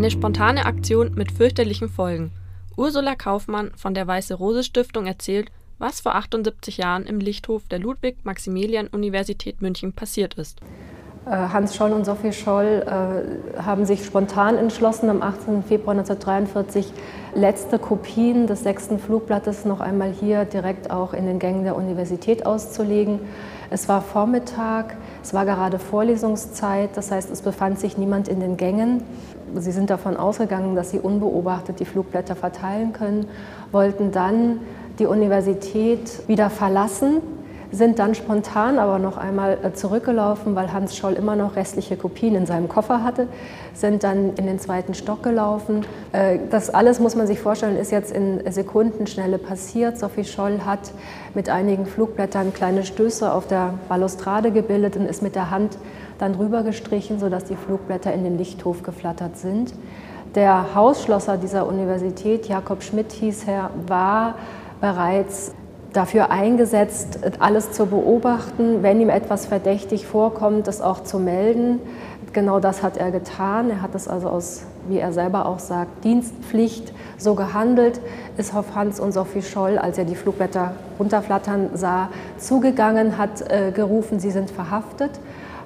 Eine 0.00 0.10
spontane 0.10 0.64
Aktion 0.64 1.12
mit 1.14 1.30
fürchterlichen 1.30 1.90
Folgen. 1.90 2.32
Ursula 2.74 3.14
Kaufmann 3.16 3.70
von 3.76 3.92
der 3.92 4.06
Weiße 4.06 4.32
Rose 4.32 4.64
Stiftung 4.64 5.04
erzählt, 5.04 5.52
was 5.78 6.00
vor 6.00 6.14
78 6.14 6.78
Jahren 6.78 7.04
im 7.04 7.20
Lichthof 7.20 7.68
der 7.68 7.80
Ludwig-Maximilian-Universität 7.80 9.60
München 9.60 9.92
passiert 9.92 10.32
ist. 10.38 10.58
Äh, 11.26 11.32
Hans 11.32 11.76
Scholl 11.76 11.92
und 11.92 12.06
Sophie 12.06 12.32
Scholl 12.32 12.82
äh, 12.86 13.60
haben 13.60 13.84
sich 13.84 14.06
spontan 14.06 14.56
entschlossen, 14.56 15.10
am 15.10 15.20
18. 15.20 15.64
Februar 15.64 15.92
1943 15.92 16.94
letzte 17.34 17.78
Kopien 17.78 18.46
des 18.46 18.62
sechsten 18.62 18.98
Flugblattes 18.98 19.66
noch 19.66 19.80
einmal 19.80 20.12
hier 20.12 20.46
direkt 20.46 20.90
auch 20.90 21.12
in 21.12 21.26
den 21.26 21.38
Gängen 21.38 21.64
der 21.64 21.76
Universität 21.76 22.46
auszulegen. 22.46 23.20
Es 23.68 23.86
war 23.86 24.00
Vormittag, 24.00 24.96
es 25.22 25.34
war 25.34 25.44
gerade 25.44 25.78
Vorlesungszeit, 25.78 26.96
das 26.96 27.10
heißt, 27.10 27.30
es 27.30 27.42
befand 27.42 27.78
sich 27.78 27.98
niemand 27.98 28.26
in 28.26 28.40
den 28.40 28.56
Gängen. 28.56 29.02
Sie 29.56 29.72
sind 29.72 29.90
davon 29.90 30.16
ausgegangen, 30.16 30.76
dass 30.76 30.90
sie 30.90 30.98
unbeobachtet 30.98 31.80
die 31.80 31.84
Flugblätter 31.84 32.36
verteilen 32.36 32.92
können, 32.92 33.26
wollten 33.72 34.12
dann 34.12 34.60
die 34.98 35.06
Universität 35.06 36.28
wieder 36.28 36.50
verlassen, 36.50 37.18
sind 37.72 37.98
dann 37.98 38.14
spontan 38.14 38.78
aber 38.78 38.98
noch 38.98 39.16
einmal 39.16 39.58
äh, 39.62 39.72
zurückgelaufen, 39.72 40.54
weil 40.54 40.72
Hans 40.72 40.96
Scholl 40.96 41.14
immer 41.14 41.36
noch 41.36 41.56
restliche 41.56 41.96
Kopien 41.96 42.34
in 42.34 42.46
seinem 42.46 42.68
Koffer 42.68 43.04
hatte, 43.04 43.28
sind 43.74 44.02
dann 44.02 44.34
in 44.34 44.46
den 44.46 44.58
zweiten 44.58 44.94
Stock 44.94 45.22
gelaufen. 45.22 45.84
Äh, 46.12 46.38
das 46.50 46.70
alles, 46.70 46.98
muss 47.00 47.14
man 47.14 47.26
sich 47.26 47.38
vorstellen, 47.38 47.76
ist 47.76 47.92
jetzt 47.92 48.12
in 48.12 48.40
Sekundenschnelle 48.50 49.38
passiert. 49.38 49.98
Sophie 49.98 50.24
Scholl 50.24 50.60
hat 50.64 50.92
mit 51.34 51.48
einigen 51.48 51.86
Flugblättern 51.86 52.52
kleine 52.52 52.84
Stöße 52.84 53.32
auf 53.32 53.46
der 53.46 53.74
Balustrade 53.88 54.50
gebildet 54.50 54.96
und 54.96 55.06
ist 55.06 55.22
mit 55.22 55.34
der 55.34 55.50
Hand 55.50 55.78
dann 56.18 56.34
drüber 56.34 56.62
gestrichen, 56.62 57.18
sodass 57.18 57.44
die 57.44 57.56
Flugblätter 57.56 58.12
in 58.12 58.24
den 58.24 58.36
Lichthof 58.36 58.82
geflattert 58.82 59.36
sind. 59.38 59.72
Der 60.34 60.74
Hausschlosser 60.74 61.36
dieser 61.36 61.66
Universität, 61.66 62.46
Jakob 62.46 62.82
Schmidt 62.82 63.10
hieß 63.12 63.48
er, 63.48 63.70
war 63.86 64.34
bereits 64.80 65.52
dafür 65.92 66.30
eingesetzt, 66.30 67.18
alles 67.38 67.72
zu 67.72 67.86
beobachten, 67.86 68.82
wenn 68.82 69.00
ihm 69.00 69.10
etwas 69.10 69.46
verdächtig 69.46 70.06
vorkommt, 70.06 70.66
das 70.66 70.80
auch 70.80 71.02
zu 71.02 71.18
melden. 71.18 71.80
Genau 72.32 72.60
das 72.60 72.82
hat 72.82 72.96
er 72.96 73.10
getan. 73.10 73.70
Er 73.70 73.82
hat 73.82 73.94
es 73.94 74.06
also 74.06 74.28
aus, 74.28 74.62
wie 74.88 74.98
er 74.98 75.12
selber 75.12 75.46
auch 75.46 75.58
sagt, 75.58 76.04
Dienstpflicht 76.04 76.92
so 77.18 77.34
gehandelt, 77.34 78.00
ist 78.36 78.54
auf 78.54 78.74
Hans 78.74 79.00
und 79.00 79.12
Sophie 79.12 79.42
Scholl, 79.42 79.78
als 79.78 79.98
er 79.98 80.04
die 80.04 80.14
Flugblätter 80.14 80.74
runterflattern 80.98 81.70
sah, 81.74 82.08
zugegangen, 82.38 83.18
hat 83.18 83.50
äh, 83.50 83.72
gerufen, 83.72 84.20
sie 84.20 84.30
sind 84.30 84.50
verhaftet. 84.50 85.10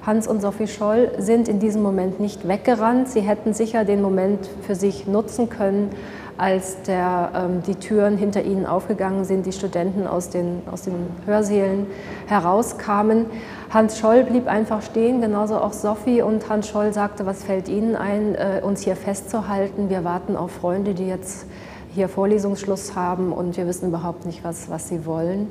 Hans 0.05 0.27
und 0.27 0.41
Sophie 0.41 0.67
Scholl 0.67 1.11
sind 1.17 1.47
in 1.47 1.59
diesem 1.59 1.81
Moment 1.81 2.19
nicht 2.19 2.47
weggerannt. 2.47 3.09
Sie 3.09 3.21
hätten 3.21 3.53
sicher 3.53 3.85
den 3.85 4.01
Moment 4.01 4.47
für 4.61 4.75
sich 4.75 5.07
nutzen 5.07 5.49
können, 5.49 5.89
als 6.37 6.81
der, 6.83 7.31
ähm, 7.35 7.63
die 7.65 7.75
Türen 7.75 8.17
hinter 8.17 8.43
ihnen 8.43 8.65
aufgegangen 8.65 9.23
sind, 9.23 9.45
die 9.45 9.51
Studenten 9.51 10.05
aus 10.05 10.29
den, 10.29 10.61
aus 10.71 10.81
den 10.81 11.07
Hörsälen 11.25 11.87
herauskamen. 12.27 13.27
Hans 13.69 13.99
Scholl 13.99 14.23
blieb 14.23 14.47
einfach 14.47 14.81
stehen, 14.81 15.21
genauso 15.21 15.57
auch 15.57 15.73
Sophie. 15.73 16.21
Und 16.21 16.49
Hans 16.49 16.67
Scholl 16.67 16.93
sagte, 16.93 17.25
was 17.25 17.43
fällt 17.43 17.69
Ihnen 17.69 17.95
ein, 17.95 18.35
äh, 18.35 18.61
uns 18.63 18.81
hier 18.81 18.95
festzuhalten? 18.95 19.89
Wir 19.89 20.03
warten 20.03 20.35
auf 20.35 20.51
Freunde, 20.51 20.93
die 20.93 21.07
jetzt 21.07 21.45
hier 21.93 22.09
Vorlesungsschluss 22.09 22.95
haben 22.95 23.31
und 23.31 23.55
wir 23.55 23.65
wissen 23.67 23.87
überhaupt 23.87 24.25
nicht, 24.25 24.43
was, 24.43 24.69
was 24.69 24.89
sie 24.89 25.05
wollen. 25.05 25.47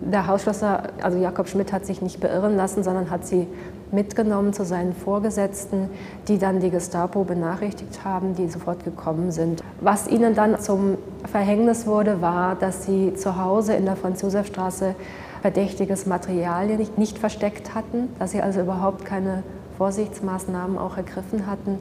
Der 0.00 0.26
Hausschlosser, 0.26 0.88
also 1.00 1.18
Jakob 1.18 1.48
Schmidt, 1.48 1.72
hat 1.72 1.86
sich 1.86 2.02
nicht 2.02 2.18
beirren 2.18 2.56
lassen, 2.56 2.82
sondern 2.82 3.10
hat 3.10 3.24
sie 3.24 3.46
mitgenommen 3.94 4.52
zu 4.52 4.64
seinen 4.64 4.92
Vorgesetzten, 4.92 5.88
die 6.28 6.38
dann 6.38 6.60
die 6.60 6.70
Gestapo 6.70 7.24
benachrichtigt 7.24 8.04
haben, 8.04 8.34
die 8.34 8.48
sofort 8.48 8.84
gekommen 8.84 9.30
sind. 9.30 9.62
Was 9.80 10.08
ihnen 10.08 10.34
dann 10.34 10.58
zum 10.60 10.98
Verhängnis 11.30 11.86
wurde, 11.86 12.20
war, 12.20 12.56
dass 12.56 12.84
sie 12.84 13.14
zu 13.14 13.42
Hause 13.42 13.74
in 13.74 13.84
der 13.84 13.96
Franz-Josef-Straße 13.96 14.94
verdächtiges 15.42 16.06
Material 16.06 16.66
nicht, 16.66 16.98
nicht 16.98 17.18
versteckt 17.18 17.74
hatten, 17.74 18.08
dass 18.18 18.32
sie 18.32 18.40
also 18.40 18.60
überhaupt 18.60 19.04
keine 19.04 19.42
Vorsichtsmaßnahmen 19.76 20.78
auch 20.78 20.96
ergriffen 20.96 21.46
hatten 21.46 21.78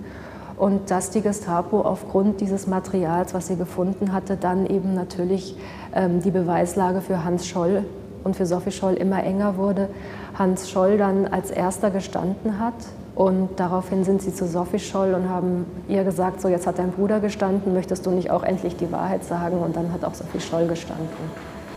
und 0.57 0.91
dass 0.91 1.09
die 1.09 1.21
Gestapo 1.21 1.81
aufgrund 1.81 2.41
dieses 2.41 2.67
Materials, 2.67 3.33
was 3.33 3.47
sie 3.47 3.55
gefunden 3.55 4.13
hatte, 4.13 4.37
dann 4.37 4.65
eben 4.65 4.93
natürlich 4.93 5.55
ähm, 5.93 6.21
die 6.21 6.31
Beweislage 6.31 7.01
für 7.01 7.23
Hans 7.23 7.47
Scholl 7.47 7.85
und 8.23 8.35
für 8.35 8.45
Sophie 8.45 8.71
Scholl 8.71 8.93
immer 8.93 9.23
enger 9.23 9.57
wurde. 9.57 9.89
Hans 10.37 10.69
Scholl 10.69 10.97
dann 10.97 11.27
als 11.27 11.51
erster 11.51 11.91
gestanden 11.91 12.59
hat. 12.59 12.73
Und 13.15 13.59
daraufhin 13.59 14.03
sind 14.03 14.21
sie 14.23 14.33
zu 14.33 14.47
Sophie 14.47 14.79
Scholl 14.79 15.13
und 15.13 15.29
haben 15.29 15.65
ihr 15.87 16.03
gesagt, 16.03 16.41
so 16.41 16.47
jetzt 16.47 16.65
hat 16.65 16.79
dein 16.79 16.91
Bruder 16.91 17.19
gestanden, 17.19 17.73
möchtest 17.73 18.05
du 18.05 18.09
nicht 18.09 18.31
auch 18.31 18.41
endlich 18.41 18.75
die 18.75 18.91
Wahrheit 18.91 19.23
sagen? 19.23 19.59
Und 19.59 19.75
dann 19.75 19.93
hat 19.93 20.03
auch 20.03 20.15
Sophie 20.15 20.39
Scholl 20.39 20.67
gestanden. 20.67 21.07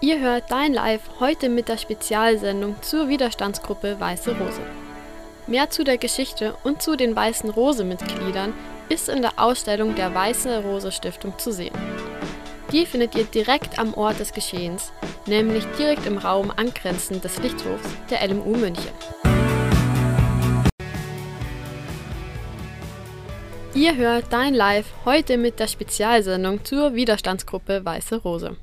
Ihr 0.00 0.20
hört 0.20 0.44
Dein 0.50 0.72
Live 0.72 1.02
heute 1.20 1.48
mit 1.48 1.68
der 1.68 1.76
Spezialsendung 1.76 2.76
zur 2.80 3.08
Widerstandsgruppe 3.08 3.96
Weiße 3.98 4.30
Rose. 4.30 4.60
Mehr 5.46 5.70
zu 5.70 5.84
der 5.84 5.98
Geschichte 5.98 6.54
und 6.64 6.82
zu 6.82 6.96
den 6.96 7.14
Weißen 7.14 7.50
Rose-Mitgliedern 7.50 8.52
ist 8.88 9.08
in 9.08 9.22
der 9.22 9.32
Ausstellung 9.36 9.94
der 9.94 10.14
Weiße 10.14 10.62
Rose 10.64 10.92
Stiftung 10.92 11.38
zu 11.38 11.52
sehen. 11.52 11.74
Die 12.72 12.84
findet 12.84 13.14
ihr 13.14 13.24
direkt 13.24 13.78
am 13.78 13.94
Ort 13.94 14.18
des 14.18 14.32
Geschehens, 14.32 14.92
nämlich 15.26 15.64
direkt 15.78 16.04
im 16.04 16.18
Raum 16.18 16.50
angrenzend 16.50 17.22
des 17.22 17.38
Lichthofs 17.38 17.88
der 18.10 18.26
LMU 18.26 18.56
München. 18.56 18.90
Ihr 23.72 23.94
hört 23.94 24.32
Dein 24.32 24.52
Live 24.52 24.86
heute 25.04 25.38
mit 25.38 25.60
der 25.60 25.68
Spezialsendung 25.68 26.64
zur 26.64 26.94
Widerstandsgruppe 26.94 27.84
Weiße 27.84 28.16
Rose. 28.16 28.56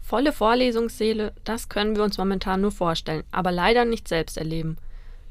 Volle 0.00 0.32
Vorlesungssäle, 0.32 1.32
das 1.42 1.68
können 1.68 1.96
wir 1.96 2.04
uns 2.04 2.18
momentan 2.18 2.60
nur 2.60 2.72
vorstellen, 2.72 3.24
aber 3.32 3.50
leider 3.50 3.84
nicht 3.84 4.06
selbst 4.06 4.38
erleben. 4.38 4.76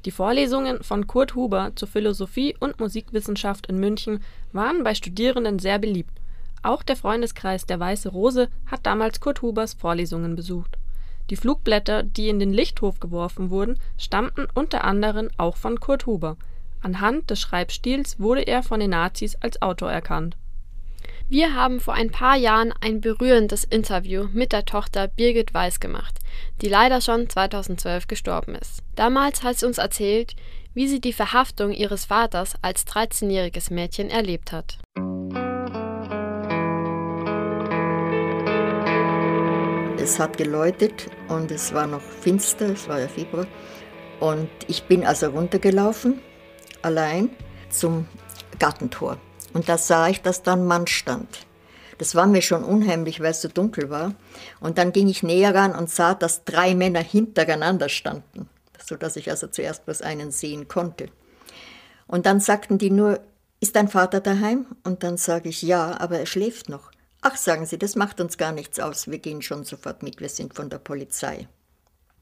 Die 0.04 0.12
Vorlesungen 0.12 0.84
von 0.84 1.08
Kurt 1.08 1.36
Huber 1.36 1.72
zur 1.76 1.88
Philosophie 1.88 2.54
und 2.60 2.82
Musikwissenschaft 2.82 3.68
in 3.68 3.80
München 3.80 4.24
waren 4.52 4.84
bei 4.84 4.94
Studierenden 4.94 5.60
sehr 5.60 5.80
beliebt 5.80 6.20
auch 6.64 6.84
der 6.84 6.96
Freundeskreis 6.96 7.66
der 7.66 7.80
Weiße 7.80 8.10
Rose 8.10 8.50
hat 8.66 8.86
damals 8.86 9.20
Kurt 9.20 9.42
Hubers 9.42 9.74
Vorlesungen 9.74 10.36
besucht. 10.36 10.78
Die 11.30 11.36
Flugblätter, 11.36 12.04
die 12.04 12.30
in 12.30 12.40
den 12.40 12.54
Lichthof 12.54 13.00
geworfen 13.00 13.50
wurden, 13.50 13.80
stammten 13.98 14.48
unter 14.54 14.84
anderem 14.84 15.30
auch 15.38 15.58
von 15.58 15.80
Kurt 15.80 16.06
Huber. 16.06 16.38
Anhand 16.82 17.30
des 17.30 17.42
Schreibstils 17.42 18.20
wurde 18.20 18.44
er 18.44 18.64
von 18.64 18.80
den 18.80 18.92
Nazis 18.92 19.36
als 19.36 19.62
Autor 19.62 19.92
erkannt. 19.92 20.38
Wir 21.30 21.54
haben 21.56 21.82
vor 21.82 21.94
ein 21.94 22.10
paar 22.10 22.38
Jahren 22.38 22.74
ein 22.80 23.02
berührendes 23.02 23.66
Interview 23.66 24.30
mit 24.32 24.54
der 24.54 24.64
Tochter 24.64 25.10
Birgit 25.10 25.54
Weiß 25.54 25.82
gemacht, 25.82 26.20
die 26.62 26.70
leider 26.70 27.02
schon 27.02 27.30
2012 27.30 28.08
gestorben 28.08 28.56
ist. 28.56 28.82
Damals 28.96 29.44
hat 29.44 29.58
sie 29.58 29.66
uns 29.66 29.78
erzählt, 29.78 30.36
wie 30.74 30.88
sie 30.88 31.02
die 31.02 31.12
Verhaftung 31.12 31.74
ihres 31.74 32.06
Vaters 32.06 32.54
als 32.62 32.88
13-jähriges 32.88 33.74
Mädchen 33.74 34.10
erlebt 34.10 34.54
hat. 34.54 34.78
Es 40.08 40.20
hat 40.20 40.38
geläutet 40.38 41.10
und 41.28 41.52
es 41.52 41.74
war 41.74 41.86
noch 41.86 42.02
finster, 42.02 42.70
es 42.70 42.88
war 42.88 43.02
ja 43.02 43.10
Februar. 43.10 43.46
Und 44.22 44.50
ich 44.70 44.86
bin 44.86 45.06
also 45.06 45.28
runtergelaufen, 45.28 46.22
allein, 46.82 47.30
zum 47.70 48.08
Gartentor. 48.58 49.18
Und 49.52 49.68
da 49.68 49.78
sah 49.78 50.08
ich, 50.08 50.22
dass 50.22 50.44
da 50.44 50.54
ein 50.54 50.66
Mann 50.66 50.88
stand. 50.88 51.46
Das 51.98 52.16
war 52.16 52.26
mir 52.26 52.42
schon 52.42 52.64
unheimlich, 52.64 53.20
weil 53.20 53.32
es 53.32 53.42
so 53.42 53.50
dunkel 53.50 53.90
war. 53.90 54.14
Und 54.62 54.78
dann 54.78 54.94
ging 54.94 55.10
ich 55.10 55.24
näher 55.24 55.54
ran 55.54 55.76
und 55.76 55.90
sah, 55.90 56.16
dass 56.16 56.46
drei 56.46 56.74
Männer 56.74 57.02
hintereinander 57.02 57.90
standen. 57.90 58.48
sodass 58.82 59.18
ich 59.18 59.30
also 59.30 59.48
zuerst 59.48 59.84
bloß 59.84 60.04
einen 60.04 60.32
sehen 60.32 60.70
konnte. 60.70 61.08
Und 62.08 62.26
dann 62.26 62.40
sagten 62.40 62.78
die 62.78 62.92
nur, 62.92 63.20
ist 63.60 63.76
dein 63.76 63.90
Vater 63.90 64.22
daheim? 64.22 64.68
Und 64.86 65.04
dann 65.04 65.18
sage 65.18 65.50
ich, 65.50 65.64
ja, 65.64 66.00
aber 66.00 66.18
er 66.18 66.26
schläft 66.28 66.70
noch. 66.70 66.92
Ach, 67.30 67.36
sagen 67.36 67.66
sie, 67.66 67.78
das 67.78 67.98
macht 67.98 68.22
uns 68.22 68.38
gar 68.38 68.54
nichts 68.54 68.80
aus, 68.80 69.12
wir 69.12 69.18
gehen 69.18 69.42
schon 69.42 69.66
sofort 69.66 70.02
mit, 70.02 70.22
wir 70.22 70.30
sind 70.30 70.54
von 70.54 70.70
der 70.70 70.78
Polizei. 70.78 71.50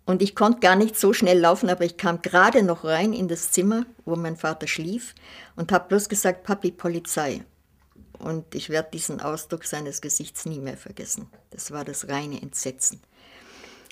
Und 0.04 0.24
ich 0.24 0.34
konnte 0.34 0.62
gar 0.62 0.76
nicht 0.76 0.98
so 0.98 1.14
schnell 1.14 1.38
laufen, 1.38 1.70
aber 1.70 1.86
ich 1.86 1.98
kam 1.98 2.24
gerade 2.24 2.64
noch 2.64 2.84
rein 2.84 3.14
in 3.14 3.28
das 3.28 3.52
Zimmer, 3.52 3.86
wo 4.06 4.16
mein 4.16 4.36
Vater 4.36 4.66
schlief, 4.66 5.14
und 5.56 5.72
habe 5.72 5.90
bloß 5.90 6.10
gesagt, 6.10 6.44
Papi, 6.44 6.72
Polizei. 6.72 7.46
Und 8.18 8.56
ich 8.56 8.72
werde 8.72 8.90
diesen 8.94 9.22
Ausdruck 9.22 9.66
seines 9.66 10.02
Gesichts 10.02 10.48
nie 10.48 10.60
mehr 10.60 10.76
vergessen. 10.76 11.28
Das 11.52 11.70
war 11.70 11.86
das 11.86 12.08
reine 12.08 12.42
Entsetzen. 12.42 13.00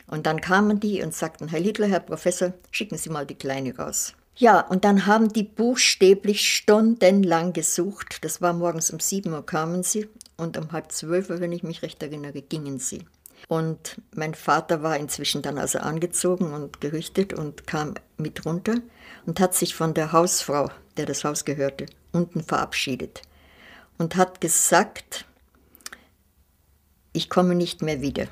Und 0.07 0.25
dann 0.25 0.41
kamen 0.41 0.79
die 0.79 1.03
und 1.03 1.13
sagten, 1.13 1.47
Herr 1.47 1.59
Liedler, 1.59 1.89
Herr 1.89 1.99
Professor, 1.99 2.53
schicken 2.71 2.97
Sie 2.97 3.11
mal 3.11 3.27
die 3.27 3.35
Kleine 3.37 3.77
raus. 3.77 4.15
Ja, 4.35 4.61
und 4.61 4.83
dann 4.83 5.05
haben 5.05 5.31
die 5.31 5.43
buchstäblich 5.43 6.49
stundenlang 6.49 7.53
gesucht. 7.53 8.25
Das 8.25 8.41
war 8.41 8.53
morgens 8.53 8.89
um 8.89 8.99
sieben 8.99 9.31
Uhr 9.33 9.45
kamen 9.45 9.83
sie 9.83 10.09
und 10.37 10.57
um 10.57 10.71
halb 10.71 10.91
zwölf 10.91 11.29
wenn 11.29 11.51
ich 11.51 11.63
mich 11.63 11.81
recht 11.81 12.01
erinnere, 12.03 12.41
gingen 12.41 12.79
sie. 12.79 13.05
Und 13.49 14.01
mein 14.15 14.35
Vater 14.35 14.83
war 14.83 14.97
inzwischen 14.97 15.41
dann 15.41 15.57
also 15.57 15.79
angezogen 15.79 16.53
und 16.53 16.79
gerichtet 16.81 17.33
und 17.33 17.67
kam 17.67 17.95
mit 18.17 18.45
runter 18.45 18.75
und 19.25 19.39
hat 19.39 19.53
sich 19.53 19.75
von 19.75 19.93
der 19.93 20.11
Hausfrau, 20.11 20.69
der 20.97 21.05
das 21.05 21.23
Haus 21.23 21.43
gehörte, 21.43 21.85
unten 22.11 22.43
verabschiedet 22.43 23.21
und 23.97 24.15
hat 24.15 24.41
gesagt, 24.41 25.25
ich 27.11 27.29
komme 27.29 27.55
nicht 27.55 27.81
mehr 27.81 28.01
wieder. 28.01 28.27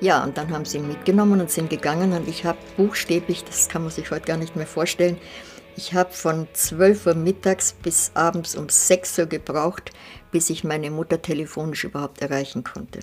Ja, 0.00 0.22
und 0.22 0.36
dann 0.36 0.50
haben 0.50 0.66
sie 0.66 0.76
ihn 0.78 0.88
mitgenommen 0.88 1.40
und 1.40 1.50
sind 1.50 1.70
gegangen 1.70 2.12
und 2.12 2.28
ich 2.28 2.44
habe 2.44 2.58
buchstäblich, 2.76 3.42
das 3.44 3.70
kann 3.70 3.82
man 3.82 3.90
sich 3.90 4.10
heute 4.10 4.26
gar 4.26 4.36
nicht 4.36 4.54
mehr 4.54 4.66
vorstellen, 4.66 5.16
ich 5.76 5.94
habe 5.94 6.12
von 6.12 6.46
12 6.52 7.06
Uhr 7.06 7.14
mittags 7.14 7.72
bis 7.72 8.12
abends 8.14 8.54
um 8.54 8.68
6 8.68 9.18
Uhr 9.18 9.26
gebraucht, 9.26 9.90
bis 10.30 10.50
ich 10.50 10.64
meine 10.64 10.90
Mutter 10.90 11.22
telefonisch 11.22 11.84
überhaupt 11.84 12.22
erreichen 12.22 12.64
konnte. 12.64 13.00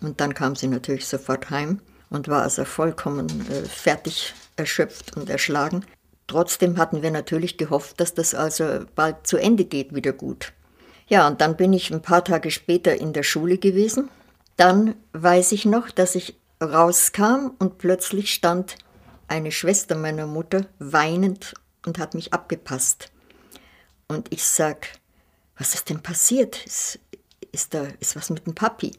Und 0.00 0.20
dann 0.20 0.34
kam 0.34 0.56
sie 0.56 0.68
natürlich 0.68 1.06
sofort 1.06 1.50
heim 1.50 1.80
und 2.08 2.28
war 2.28 2.42
also 2.42 2.64
vollkommen 2.64 3.28
äh, 3.50 3.64
fertig, 3.64 4.34
erschöpft 4.56 5.16
und 5.16 5.30
erschlagen. 5.30 5.84
Trotzdem 6.26 6.78
hatten 6.78 7.02
wir 7.02 7.10
natürlich 7.10 7.58
gehofft, 7.58 8.00
dass 8.00 8.14
das 8.14 8.34
also 8.34 8.84
bald 8.94 9.26
zu 9.26 9.36
Ende 9.36 9.64
geht, 9.64 9.94
wieder 9.94 10.12
gut. 10.12 10.52
Ja, 11.08 11.26
und 11.26 11.40
dann 11.40 11.56
bin 11.56 11.72
ich 11.72 11.92
ein 11.92 12.02
paar 12.02 12.24
Tage 12.24 12.50
später 12.50 12.94
in 12.94 13.12
der 13.12 13.24
Schule 13.24 13.58
gewesen. 13.58 14.08
Dann 14.56 14.94
weiß 15.12 15.52
ich 15.52 15.64
noch, 15.64 15.90
dass 15.90 16.14
ich 16.14 16.38
rauskam 16.62 17.52
und 17.58 17.78
plötzlich 17.78 18.32
stand 18.32 18.76
eine 19.26 19.50
Schwester 19.50 19.96
meiner 19.96 20.26
Mutter 20.26 20.66
weinend 20.78 21.54
und 21.86 21.98
hat 21.98 22.14
mich 22.14 22.32
abgepasst. 22.32 23.10
Und 24.08 24.32
ich 24.32 24.44
sag, 24.44 24.88
was 25.56 25.74
ist 25.74 25.90
denn 25.90 26.02
passiert? 26.02 26.64
Ist, 26.64 26.98
ist 27.52 27.74
da 27.74 27.86
ist 28.00 28.16
was 28.16 28.30
mit 28.30 28.46
dem 28.46 28.54
Papi? 28.54 28.92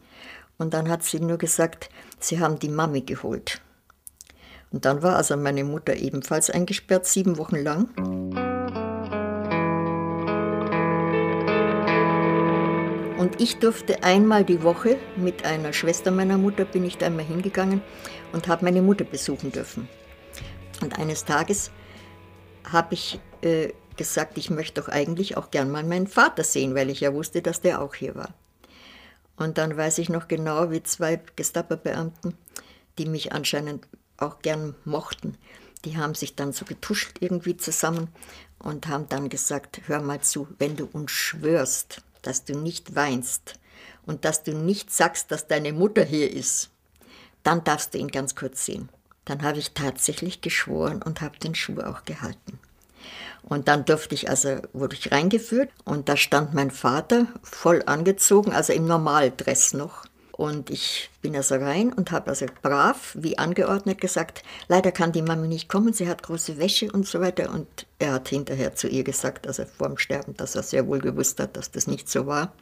Und 0.58 0.74
dann 0.74 0.88
hat 0.88 1.02
sie 1.02 1.20
nur 1.20 1.38
gesagt, 1.38 1.90
sie 2.18 2.40
haben 2.40 2.58
die 2.58 2.68
Mami 2.68 3.02
geholt. 3.02 3.60
Und 4.70 4.84
dann 4.84 5.02
war 5.02 5.16
also 5.16 5.36
meine 5.36 5.64
Mutter 5.64 5.96
ebenfalls 5.96 6.50
eingesperrt, 6.50 7.06
sieben 7.06 7.36
Wochen 7.36 7.56
lang. 7.56 7.88
Und 13.18 13.40
ich 13.40 13.58
durfte 13.58 14.02
einmal 14.02 14.44
die 14.44 14.62
Woche 14.62 14.98
mit 15.16 15.44
einer 15.44 15.72
Schwester 15.72 16.10
meiner 16.10 16.38
Mutter, 16.38 16.64
bin 16.64 16.84
ich 16.84 16.96
da 16.98 17.06
einmal 17.06 17.24
hingegangen 17.24 17.82
und 18.32 18.48
habe 18.48 18.64
meine 18.64 18.82
Mutter 18.82 19.04
besuchen 19.04 19.52
dürfen. 19.52 19.88
Und 20.80 20.98
eines 20.98 21.24
Tages 21.24 21.70
habe 22.72 22.94
ich 22.94 23.20
äh, 23.42 23.72
gesagt, 23.96 24.38
ich 24.38 24.50
möchte 24.50 24.80
doch 24.80 24.88
eigentlich 24.88 25.36
auch 25.36 25.50
gern 25.50 25.70
mal 25.70 25.84
meinen 25.84 26.06
Vater 26.06 26.44
sehen, 26.44 26.74
weil 26.74 26.90
ich 26.90 27.00
ja 27.00 27.12
wusste, 27.12 27.42
dass 27.42 27.60
der 27.60 27.80
auch 27.80 27.94
hier 27.94 28.14
war. 28.14 28.34
Und 29.36 29.58
dann 29.58 29.76
weiß 29.76 29.98
ich 29.98 30.08
noch 30.08 30.28
genau, 30.28 30.70
wie 30.70 30.82
zwei 30.82 31.20
Gestapo-Beamten, 31.36 32.36
die 32.98 33.06
mich 33.06 33.32
anscheinend 33.32 33.86
auch 34.18 34.40
gern 34.40 34.74
mochten, 34.84 35.36
die 35.84 35.96
haben 35.96 36.14
sich 36.14 36.36
dann 36.36 36.52
so 36.52 36.64
getuscht 36.64 37.18
irgendwie 37.20 37.56
zusammen 37.56 38.08
und 38.58 38.86
haben 38.86 39.08
dann 39.08 39.28
gesagt, 39.28 39.80
hör 39.86 40.00
mal 40.00 40.20
zu, 40.20 40.46
wenn 40.58 40.76
du 40.76 40.88
uns 40.92 41.10
schwörst, 41.10 42.02
dass 42.22 42.44
du 42.44 42.56
nicht 42.56 42.94
weinst 42.94 43.54
und 44.06 44.24
dass 44.24 44.44
du 44.44 44.52
nicht 44.52 44.92
sagst, 44.92 45.30
dass 45.32 45.48
deine 45.48 45.72
Mutter 45.72 46.04
hier 46.04 46.30
ist, 46.30 46.70
dann 47.42 47.64
darfst 47.64 47.94
du 47.94 47.98
ihn 47.98 48.08
ganz 48.08 48.36
kurz 48.36 48.64
sehen. 48.64 48.88
Dann 49.24 49.42
habe 49.42 49.58
ich 49.58 49.72
tatsächlich 49.72 50.40
geschworen 50.40 51.02
und 51.02 51.20
habe 51.20 51.38
den 51.38 51.54
Schuh 51.54 51.80
auch 51.80 52.04
gehalten. 52.04 52.58
Und 53.42 53.68
dann 53.68 53.84
durfte 53.84 54.14
ich 54.14 54.30
also, 54.30 54.58
wurde 54.72 54.96
ich 54.96 55.10
reingeführt 55.10 55.70
und 55.84 56.08
da 56.08 56.16
stand 56.16 56.54
mein 56.54 56.70
Vater 56.70 57.26
voll 57.42 57.82
angezogen, 57.86 58.52
also 58.52 58.72
im 58.72 58.86
Normaldress 58.86 59.74
noch. 59.74 60.06
Und 60.32 60.70
ich 60.70 61.10
bin 61.20 61.36
also 61.36 61.56
rein 61.56 61.92
und 61.92 62.10
habe 62.10 62.30
also 62.30 62.46
brav, 62.62 63.14
wie 63.18 63.38
angeordnet, 63.38 64.00
gesagt, 64.00 64.42
leider 64.66 64.90
kann 64.90 65.12
die 65.12 65.22
Mami 65.22 65.46
nicht 65.46 65.68
kommen, 65.68 65.92
sie 65.92 66.08
hat 66.08 66.22
große 66.22 66.58
Wäsche 66.58 66.90
und 66.90 67.06
so 67.06 67.20
weiter. 67.20 67.50
Und 67.52 67.86
er 67.98 68.12
hat 68.12 68.28
hinterher 68.28 68.74
zu 68.74 68.88
ihr 68.88 69.04
gesagt, 69.04 69.46
also 69.46 69.64
vor 69.66 69.88
dem 69.88 69.98
Sterben, 69.98 70.36
dass 70.36 70.54
er 70.54 70.62
sehr 70.62 70.86
wohl 70.86 71.00
gewusst 71.00 71.38
hat, 71.38 71.56
dass 71.56 71.70
das 71.70 71.86
nicht 71.86 72.08
so 72.08 72.26
war. 72.26 72.52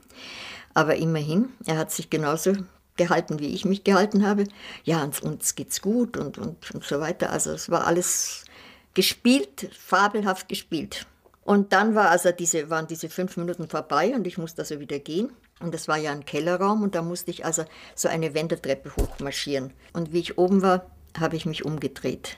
Aber 0.75 0.96
immerhin, 0.96 1.51
er 1.66 1.79
hat 1.79 1.92
sich 1.92 2.11
genauso 2.11 2.55
gehalten, 3.00 3.40
wie 3.40 3.54
ich 3.54 3.64
mich 3.64 3.82
gehalten 3.82 4.26
habe. 4.26 4.44
Ja, 4.84 5.02
und 5.02 5.22
uns 5.22 5.54
geht's 5.54 5.80
gut 5.80 6.18
und, 6.18 6.36
und, 6.36 6.70
und 6.72 6.84
so 6.84 7.00
weiter. 7.00 7.30
Also 7.30 7.52
es 7.52 7.70
war 7.70 7.86
alles 7.86 8.44
gespielt, 8.92 9.70
fabelhaft 9.72 10.48
gespielt. 10.48 11.06
Und 11.42 11.72
dann 11.72 11.94
war 11.94 12.10
also 12.10 12.30
diese, 12.30 12.68
waren 12.68 12.86
diese 12.86 13.08
fünf 13.08 13.38
Minuten 13.38 13.68
vorbei 13.68 14.14
und 14.14 14.26
ich 14.26 14.36
musste 14.36 14.62
also 14.62 14.80
wieder 14.80 14.98
gehen. 14.98 15.32
Und 15.60 15.72
das 15.74 15.88
war 15.88 15.96
ja 15.96 16.12
ein 16.12 16.26
Kellerraum 16.26 16.82
und 16.82 16.94
da 16.94 17.02
musste 17.02 17.30
ich 17.30 17.44
also 17.44 17.64
so 17.94 18.08
eine 18.08 18.34
Wendeltreppe 18.34 18.94
hochmarschieren. 18.96 19.72
Und 19.94 20.12
wie 20.12 20.20
ich 20.20 20.38
oben 20.38 20.60
war, 20.60 20.86
habe 21.18 21.36
ich 21.36 21.46
mich 21.46 21.64
umgedreht. 21.64 22.36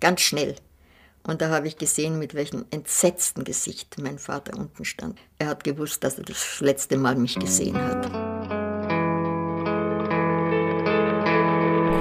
Ganz 0.00 0.20
schnell. 0.20 0.54
Und 1.26 1.40
da 1.40 1.48
habe 1.48 1.66
ich 1.66 1.78
gesehen, 1.78 2.18
mit 2.18 2.34
welchem 2.34 2.66
entsetzten 2.70 3.44
Gesicht 3.44 3.96
mein 3.98 4.18
Vater 4.18 4.58
unten 4.58 4.84
stand. 4.84 5.18
Er 5.38 5.48
hat 5.48 5.64
gewusst, 5.64 6.04
dass 6.04 6.18
er 6.18 6.24
das 6.24 6.60
letzte 6.60 6.98
Mal 6.98 7.16
mich 7.16 7.38
gesehen 7.38 7.76
hat. 7.76 8.33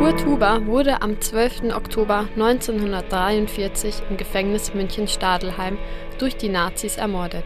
Kurt 0.03 0.25
Huber 0.25 0.65
wurde 0.65 1.01
am 1.01 1.21
12. 1.21 1.73
Oktober 1.73 2.27
1943 2.35 4.01
im 4.09 4.17
Gefängnis 4.17 4.73
München-Stadelheim 4.73 5.77
durch 6.19 6.35
die 6.35 6.49
Nazis 6.49 6.97
ermordet. 6.97 7.45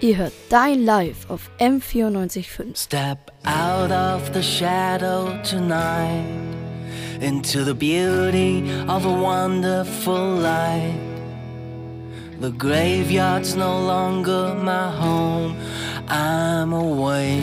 Ihr 0.00 0.16
hört 0.16 0.32
Dein 0.48 0.84
Live 0.84 1.30
auf 1.30 1.48
M94.5. 1.60 2.76
Step 2.76 3.30
out 3.44 3.92
of 3.92 4.28
the 4.34 4.42
shadow 4.42 5.28
tonight 5.48 6.24
into 7.20 7.62
the 7.62 7.72
beauty 7.72 8.64
of 8.88 9.06
a 9.06 9.08
wonderful 9.08 10.40
light. 10.40 10.98
The 12.40 12.50
graveyard's 12.50 13.54
no 13.54 13.78
longer 13.86 14.56
my 14.56 14.90
home. 14.90 15.54
I'm 16.08 16.72
awake. 16.72 17.42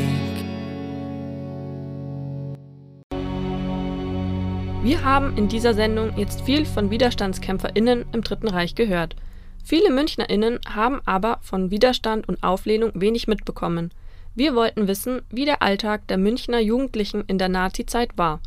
Wir 4.84 5.04
haben 5.04 5.36
in 5.38 5.48
dieser 5.48 5.74
Sendung 5.74 6.18
jetzt 6.18 6.42
viel 6.42 6.66
von 6.66 6.90
WiderstandskämpferInnen 6.90 8.06
im 8.14 8.22
Dritten 8.22 8.48
Reich 8.48 8.76
gehört. 8.76 9.16
Viele 9.64 9.92
MünchnerInnen 9.92 10.60
haben 10.74 11.02
aber 11.06 11.40
von 11.42 11.72
Widerstand 11.72 12.28
und 12.28 12.44
Auflehnung 12.44 12.92
wenig 12.94 13.28
mitbekommen. 13.28 13.92
Wir 14.36 14.56
wollten 14.56 14.88
wissen, 14.88 15.22
wie 15.30 15.46
der 15.46 15.62
Alltag 15.62 16.08
der 16.08 16.18
Münchner 16.18 16.60
Jugendlichen 16.60 17.24
in 17.28 17.38
der 17.38 17.50
Nazizeit 17.50 18.18
war. 18.18 18.40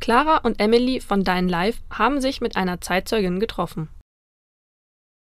Clara 0.00 0.38
und 0.38 0.60
Emily 0.60 1.00
von 1.00 1.24
Dein 1.24 1.48
Live 1.48 1.82
haben 1.90 2.20
sich 2.20 2.40
mit 2.40 2.56
einer 2.56 2.80
Zeitzeugin 2.80 3.40
getroffen. 3.40 3.88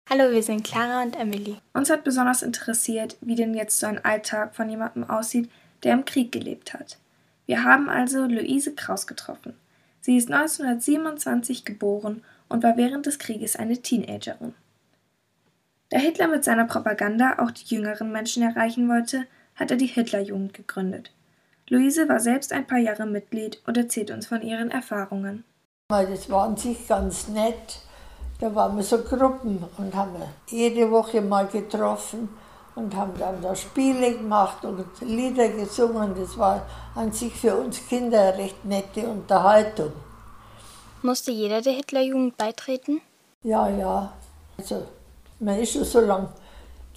Hallo, 0.09 0.31
wir 0.31 0.43
sind 0.43 0.63
Clara 0.63 1.03
und 1.03 1.17
Emily. 1.17 1.57
Uns 1.73 1.89
hat 1.89 2.03
besonders 2.03 2.41
interessiert, 2.41 3.17
wie 3.21 3.35
denn 3.35 3.53
jetzt 3.53 3.79
so 3.79 3.87
ein 3.87 4.03
Alltag 4.03 4.55
von 4.55 4.69
jemandem 4.69 5.09
aussieht, 5.09 5.49
der 5.83 5.93
im 5.93 6.05
Krieg 6.05 6.31
gelebt 6.31 6.73
hat. 6.73 6.97
Wir 7.45 7.63
haben 7.63 7.89
also 7.89 8.25
Luise 8.25 8.75
Kraus 8.75 9.07
getroffen. 9.07 9.53
Sie 10.01 10.17
ist 10.17 10.31
1927 10.31 11.63
geboren 11.63 12.23
und 12.49 12.63
war 12.63 12.75
während 12.75 13.05
des 13.05 13.19
Krieges 13.19 13.55
eine 13.55 13.77
Teenagerin. 13.77 14.53
Da 15.89 15.99
Hitler 15.99 16.27
mit 16.27 16.43
seiner 16.43 16.65
Propaganda 16.65 17.39
auch 17.39 17.51
die 17.51 17.75
jüngeren 17.75 18.11
Menschen 18.11 18.43
erreichen 18.43 18.89
wollte, 18.89 19.25
hat 19.55 19.71
er 19.71 19.77
die 19.77 19.87
Hitlerjugend 19.87 20.53
gegründet. 20.53 21.11
Luise 21.69 22.09
war 22.09 22.19
selbst 22.19 22.51
ein 22.51 22.67
paar 22.67 22.79
Jahre 22.79 23.05
Mitglied 23.05 23.61
und 23.65 23.77
erzählt 23.77 24.11
uns 24.11 24.27
von 24.27 24.41
ihren 24.41 24.71
Erfahrungen. 24.71 25.43
Das 25.89 26.29
war 26.29 26.45
an 26.45 26.57
sich 26.57 26.87
ganz 26.87 27.27
nett. 27.27 27.79
Da 28.41 28.55
waren 28.55 28.75
wir 28.75 28.83
so 28.83 28.97
Gruppen 29.03 29.63
und 29.77 29.95
haben 29.95 30.13
wir 30.13 30.27
jede 30.47 30.89
Woche 30.89 31.21
mal 31.21 31.45
getroffen 31.45 32.27
und 32.73 32.95
haben 32.95 33.13
dann 33.19 33.39
da 33.39 33.55
Spiele 33.55 34.17
gemacht 34.17 34.65
und 34.65 34.83
Lieder 35.01 35.47
gesungen. 35.49 36.15
Das 36.15 36.35
war 36.39 36.65
an 36.95 37.11
sich 37.11 37.33
für 37.33 37.55
uns 37.55 37.87
Kinder 37.87 38.19
eine 38.19 38.37
recht 38.39 38.65
nette 38.65 39.07
Unterhaltung. 39.07 39.91
Musste 41.03 41.29
jeder 41.29 41.61
der 41.61 41.73
Hitlerjugend 41.73 42.35
beitreten? 42.35 43.01
Ja, 43.43 43.69
ja. 43.69 44.11
Also, 44.57 44.87
man 45.39 45.59
ist 45.59 45.73
schon 45.73 45.83
so 45.83 45.99
lange 45.99 46.29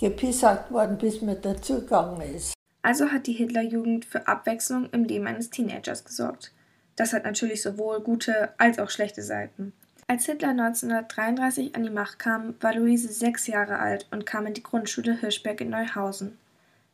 gepissagt 0.00 0.72
worden, 0.72 0.96
bis 0.96 1.20
man 1.20 1.42
dazugegangen 1.42 2.22
ist. 2.22 2.54
Also 2.80 3.10
hat 3.10 3.26
die 3.26 3.34
Hitlerjugend 3.34 4.06
für 4.06 4.26
Abwechslung 4.26 4.88
im 4.92 5.04
Leben 5.04 5.26
eines 5.26 5.50
Teenagers 5.50 6.06
gesorgt. 6.06 6.52
Das 6.96 7.12
hat 7.12 7.24
natürlich 7.24 7.60
sowohl 7.60 8.00
gute 8.00 8.54
als 8.56 8.78
auch 8.78 8.88
schlechte 8.88 9.22
Seiten. 9.22 9.74
Als 10.06 10.26
Hitler 10.26 10.50
1933 10.50 11.74
an 11.74 11.82
die 11.82 11.90
Macht 11.90 12.18
kam, 12.18 12.54
war 12.60 12.74
Luise 12.74 13.08
sechs 13.08 13.46
Jahre 13.46 13.78
alt 13.78 14.06
und 14.10 14.26
kam 14.26 14.46
in 14.46 14.52
die 14.52 14.62
Grundschule 14.62 15.16
Hirschberg 15.18 15.62
in 15.62 15.70
Neuhausen. 15.70 16.38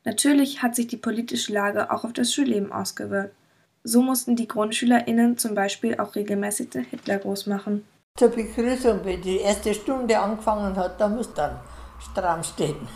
Natürlich 0.05 0.63
hat 0.63 0.77
sich 0.77 0.87
die 0.87 0.97
politische 0.97 1.53
Lage 1.53 1.91
auch 1.91 2.05
auf 2.05 2.13
das 2.13 2.33
Schulleben 2.33 2.73
ausgewirkt. 2.73 3.35
So 3.83 4.01
mussten 4.01 4.37
die 4.37 4.47
GrundschülerInnen 4.47 5.39
zum 5.39 5.55
Beispiel 5.55 5.99
auch 5.99 6.15
regelmäßig 6.15 6.71
den 6.71 6.85
Hitlergruß 6.85 7.47
machen. 7.47 7.85
Zur 8.17 8.29
Begrüßung, 8.29 9.01
wenn 9.05 9.21
die 9.23 9.39
erste 9.39 9.75
Stunde 9.75 10.19
angefangen 10.19 10.77
hat, 10.77 11.01
da 11.01 11.09
muss 11.09 11.33
dann 11.35 11.59
stramm 11.99 12.45
stehen. 12.45 12.89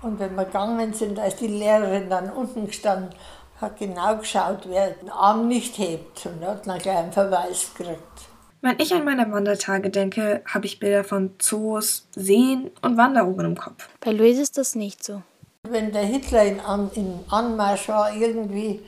Und 0.00 0.18
wenn 0.18 0.34
wir 0.34 0.44
gegangen 0.44 0.94
sind, 0.94 1.18
da 1.18 1.24
ist 1.24 1.40
die 1.40 1.48
Lehrerin 1.48 2.08
dann 2.08 2.30
unten 2.30 2.66
gestanden, 2.66 3.10
hat 3.60 3.78
genau 3.78 4.16
geschaut, 4.16 4.60
wer 4.66 4.90
den 4.90 5.10
Arm 5.10 5.48
nicht 5.48 5.76
hebt 5.78 6.26
und 6.26 6.46
hat 6.46 6.66
dann 6.66 6.78
gleich 6.78 6.96
einen 6.96 7.12
Verweis 7.12 7.72
gekriegt. 7.74 8.35
Wenn 8.66 8.80
ich 8.80 8.92
an 8.92 9.04
meine 9.04 9.30
Wandertage 9.30 9.90
denke, 9.90 10.42
habe 10.44 10.66
ich 10.66 10.80
Bilder 10.80 11.04
von 11.04 11.36
Zoos, 11.38 12.08
Seen 12.16 12.72
und 12.82 12.96
Wanderungen 12.96 13.46
im 13.46 13.56
Kopf. 13.56 13.88
Bei 14.00 14.10
Luis 14.10 14.40
ist 14.40 14.58
das 14.58 14.74
nicht 14.74 15.04
so. 15.04 15.22
Wenn 15.68 15.92
der 15.92 16.02
Hitler 16.02 16.42
in, 16.42 16.58
An 16.58 16.90
in 16.94 17.20
Anmarsch 17.30 17.88
war, 17.88 18.12
irgendwie, 18.12 18.82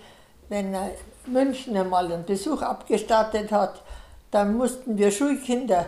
wenn 0.49 0.75
er 0.75 0.91
München 1.27 1.77
einmal 1.77 2.11
einen 2.11 2.25
Besuch 2.25 2.61
abgestattet 2.61 3.53
hat, 3.53 3.81
dann 4.33 4.57
mussten 4.57 4.99
wir 4.99 5.13
Schulkinder 5.13 5.87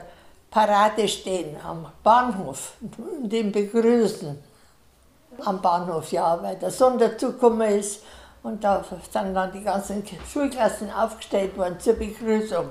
Parade 0.52 1.08
stehen 1.08 1.56
am 1.60 1.88
Bahnhof 2.04 2.74
und 2.80 3.32
ihn 3.32 3.50
begrüßen. 3.50 4.38
Am 5.44 5.60
Bahnhof, 5.60 6.12
ja, 6.12 6.40
weil 6.40 6.54
der 6.54 6.70
Sonderzug 6.70 7.40
gekommen 7.40 7.68
ist 7.68 8.04
und 8.44 8.62
da 8.62 8.84
sind 8.84 9.34
dann 9.34 9.50
die 9.50 9.64
ganzen 9.64 10.04
Schulklassen 10.32 10.92
aufgestellt 10.92 11.58
worden 11.58 11.80
zur 11.80 11.94
Begrüßung. 11.94 12.66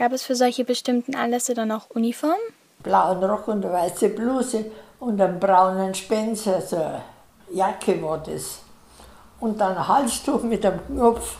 Gab 0.00 0.12
es 0.12 0.22
für 0.22 0.34
solche 0.34 0.64
bestimmten 0.64 1.14
Anlässe 1.14 1.52
dann 1.52 1.70
auch 1.70 1.90
Uniformen? 1.90 2.38
Blauen 2.82 3.22
Rock 3.22 3.48
und 3.48 3.62
eine 3.66 3.74
weiße 3.74 4.08
Bluse 4.08 4.64
und 4.98 5.20
einen 5.20 5.38
braunen 5.38 5.94
Spencer, 5.94 6.62
so 6.62 6.76
eine 6.76 7.02
Jacke 7.52 8.02
war 8.02 8.16
das. 8.16 8.60
Und 9.40 9.60
dann 9.60 9.76
ein 9.76 9.86
Halstuch 9.86 10.42
mit 10.42 10.64
einem 10.64 10.80
Knopf, 10.86 11.36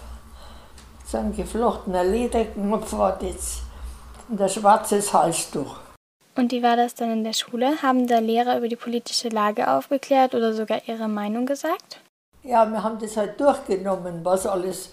so 1.06 1.16
ein 1.16 1.34
geflochtener 1.34 2.04
Lederknopf 2.04 2.92
war 2.92 3.18
das 3.18 3.60
und 4.28 4.38
ein 4.38 4.48
schwarzes 4.50 5.10
Halstuch. 5.10 5.76
Und 6.36 6.52
wie 6.52 6.62
war 6.62 6.76
das 6.76 6.94
dann 6.94 7.12
in 7.12 7.24
der 7.24 7.32
Schule? 7.32 7.80
Haben 7.80 8.06
da 8.06 8.18
Lehrer 8.18 8.58
über 8.58 8.68
die 8.68 8.76
politische 8.76 9.30
Lage 9.30 9.70
aufgeklärt 9.70 10.34
oder 10.34 10.52
sogar 10.52 10.86
ihre 10.86 11.08
Meinung 11.08 11.46
gesagt? 11.46 12.00
Ja, 12.42 12.70
wir 12.70 12.82
haben 12.82 12.98
das 12.98 13.16
halt 13.16 13.40
durchgenommen, 13.40 14.22
was 14.22 14.46
alles 14.46 14.90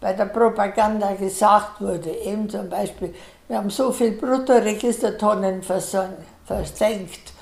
bei 0.00 0.12
der 0.12 0.26
Propaganda 0.26 1.12
gesagt 1.14 1.80
wurde. 1.80 2.10
Eben 2.10 2.48
zum 2.48 2.68
Beispiel, 2.68 3.14
wir 3.48 3.58
haben 3.58 3.70
so 3.70 3.92
viel 3.92 4.12
Bruttoregistertonnen 4.12 5.62
versenkt 5.62 7.32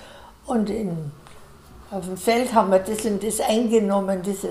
und 0.46 0.70
in, 0.70 1.10
auf 1.90 2.04
dem 2.04 2.16
Feld 2.16 2.54
haben 2.54 2.70
wir 2.70 2.78
das 2.78 3.04
und 3.04 3.22
das 3.22 3.40
eingenommen. 3.40 4.22
Diese, 4.22 4.50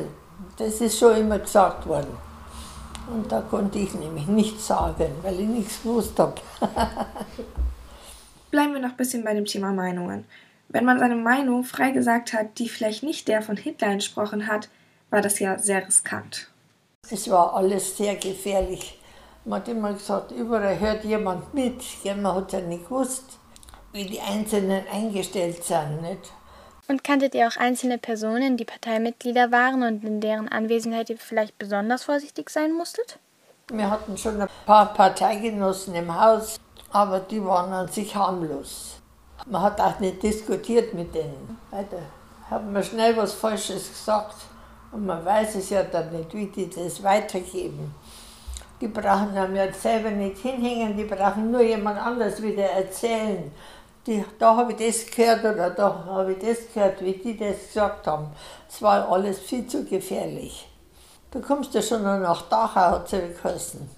das 0.58 0.82
ist 0.82 1.00
schon 1.00 1.15
immer 1.18 1.39
gesagt 1.39 1.88
worden. 1.88 2.18
Und 3.08 3.32
da 3.32 3.41
konnte 3.41 3.78
ich 3.80 3.94
nämlich 3.94 4.28
nichts 4.28 4.68
sagen, 4.68 5.12
weil 5.22 5.39
ich 5.39 5.48
nichts 5.48 5.84
gewusst 5.84 6.18
habe. 6.20 6.36
Bleiben 8.52 8.74
wir 8.74 8.80
noch 8.80 8.91
ein 8.91 8.98
bisschen 8.98 9.24
bei 9.24 9.34
dem 9.34 9.46
Thema 9.46 9.72
Meinungen. 9.72 10.26
Wenn 10.70 10.86
man 10.86 11.00
seine 11.00 11.15
Meinung 11.15 11.63
frei 11.63 11.91
gesagt 11.91 12.34
hat, 12.34 12.58
die 12.58 12.68
vielleicht 12.68 13.04
nicht 13.04 13.28
der 13.28 13.41
von 13.41 13.58
Hitler 13.58 13.89
entsprochen 13.89 14.48
hat, 14.48 14.70
war 15.12 15.22
das 15.22 15.39
ja 15.39 15.60
sehr 15.60 15.86
riskant. 15.86 16.50
Es 17.12 17.30
war 17.30 17.54
alles 17.54 17.98
sehr 17.98 18.15
gefährlich. 18.15 19.00
Man 19.44 19.60
hat 19.60 19.68
immer 19.68 19.94
gesagt, 19.94 20.32
überall 20.32 20.80
hört 20.80 21.04
jemand 21.04 21.54
mit. 21.54 21.84
Man 22.04 22.36
hat 22.36 22.52
ja 22.52 22.62
nicht 22.62 22.86
gewusst, 22.86 23.24
wie 23.91 24.06
die 24.06 24.20
Einzelnen 24.20 24.84
eingestellt 24.91 25.63
sind. 25.63 26.02
Nicht? 26.02 26.32
Und 26.88 27.04
kanntet 27.04 27.36
ihr 27.36 27.48
auch 27.48 27.58
einzelne 27.58 28.00
Personen, 28.00 28.58
die 28.58 28.65
Parteimitglieder 28.65 29.52
waren 29.52 29.84
und 29.84 30.04
in 30.04 30.20
deren 30.20 30.50
Anwesenheit 30.50 31.10
ihr 31.12 31.18
vielleicht 31.18 31.58
besonders 31.60 32.04
vorsichtig 32.04 32.50
sein 32.50 32.74
musstet? 32.74 33.20
Wir 33.72 33.89
hatten 33.89 34.18
schon 34.18 34.41
ein 34.41 34.50
paar 34.65 34.94
Parteigenossen 34.94 35.94
im 35.96 36.20
Haus, 36.20 36.60
aber 36.91 37.20
die 37.20 37.44
waren 37.44 37.74
an 37.74 37.88
sich 37.88 38.15
harmlos. 38.15 39.00
Man 39.46 39.62
hat 39.62 39.80
auch 39.80 40.00
nicht 40.00 40.24
diskutiert 40.24 40.94
mit 40.96 41.13
denen. 41.13 41.60
Da 41.72 41.84
hat 42.50 42.72
man 42.72 42.84
schnell 42.84 43.15
was 43.15 43.34
Falsches 43.34 43.89
gesagt 43.89 44.36
und 44.95 45.05
man 45.05 45.25
weiß 45.25 45.55
es 45.55 45.71
ja 45.71 45.84
dann 45.84 46.10
nicht, 46.12 46.34
wie 46.34 46.47
die 46.47 46.69
das 46.69 47.03
weitergeben. 47.03 47.93
Die 48.79 48.88
brauchen 48.88 49.38
einem 49.38 49.55
ja 49.55 49.71
selber 49.73 50.10
nicht 50.10 50.38
hinhängen, 50.38 50.95
die 50.95 51.03
brauchen 51.03 51.51
nur 51.51 51.62
jemand 51.62 51.99
anders 51.99 52.41
wieder 52.41 52.63
erzählen. 52.63 53.51
Die, 54.08 54.23
da 54.39 54.55
habe 54.55 54.71
ich 54.71 54.77
das 54.77 55.12
gehört 55.12 55.43
oder 55.43 55.69
da 55.71 56.05
habe 56.05 56.34
ich 56.34 56.39
das 56.39 56.73
gehört, 56.73 57.03
wie 57.03 57.13
die 57.13 57.38
das 57.38 57.67
gesagt 57.67 58.08
haben. 58.08 58.27
Es 58.69 58.81
war 58.81 59.10
alles 59.12 59.39
viel 59.39 59.67
zu 59.67 59.84
gefährlich. 59.84 60.69
Da 61.29 61.39
kommst 61.39 61.75
du 61.75 61.81
schon 61.81 62.03
noch 62.03 62.19
nach 62.19 62.43
Dachau, 62.43 62.91
hat 62.91 63.12
es 63.12 63.41
geheißen. 63.41 63.89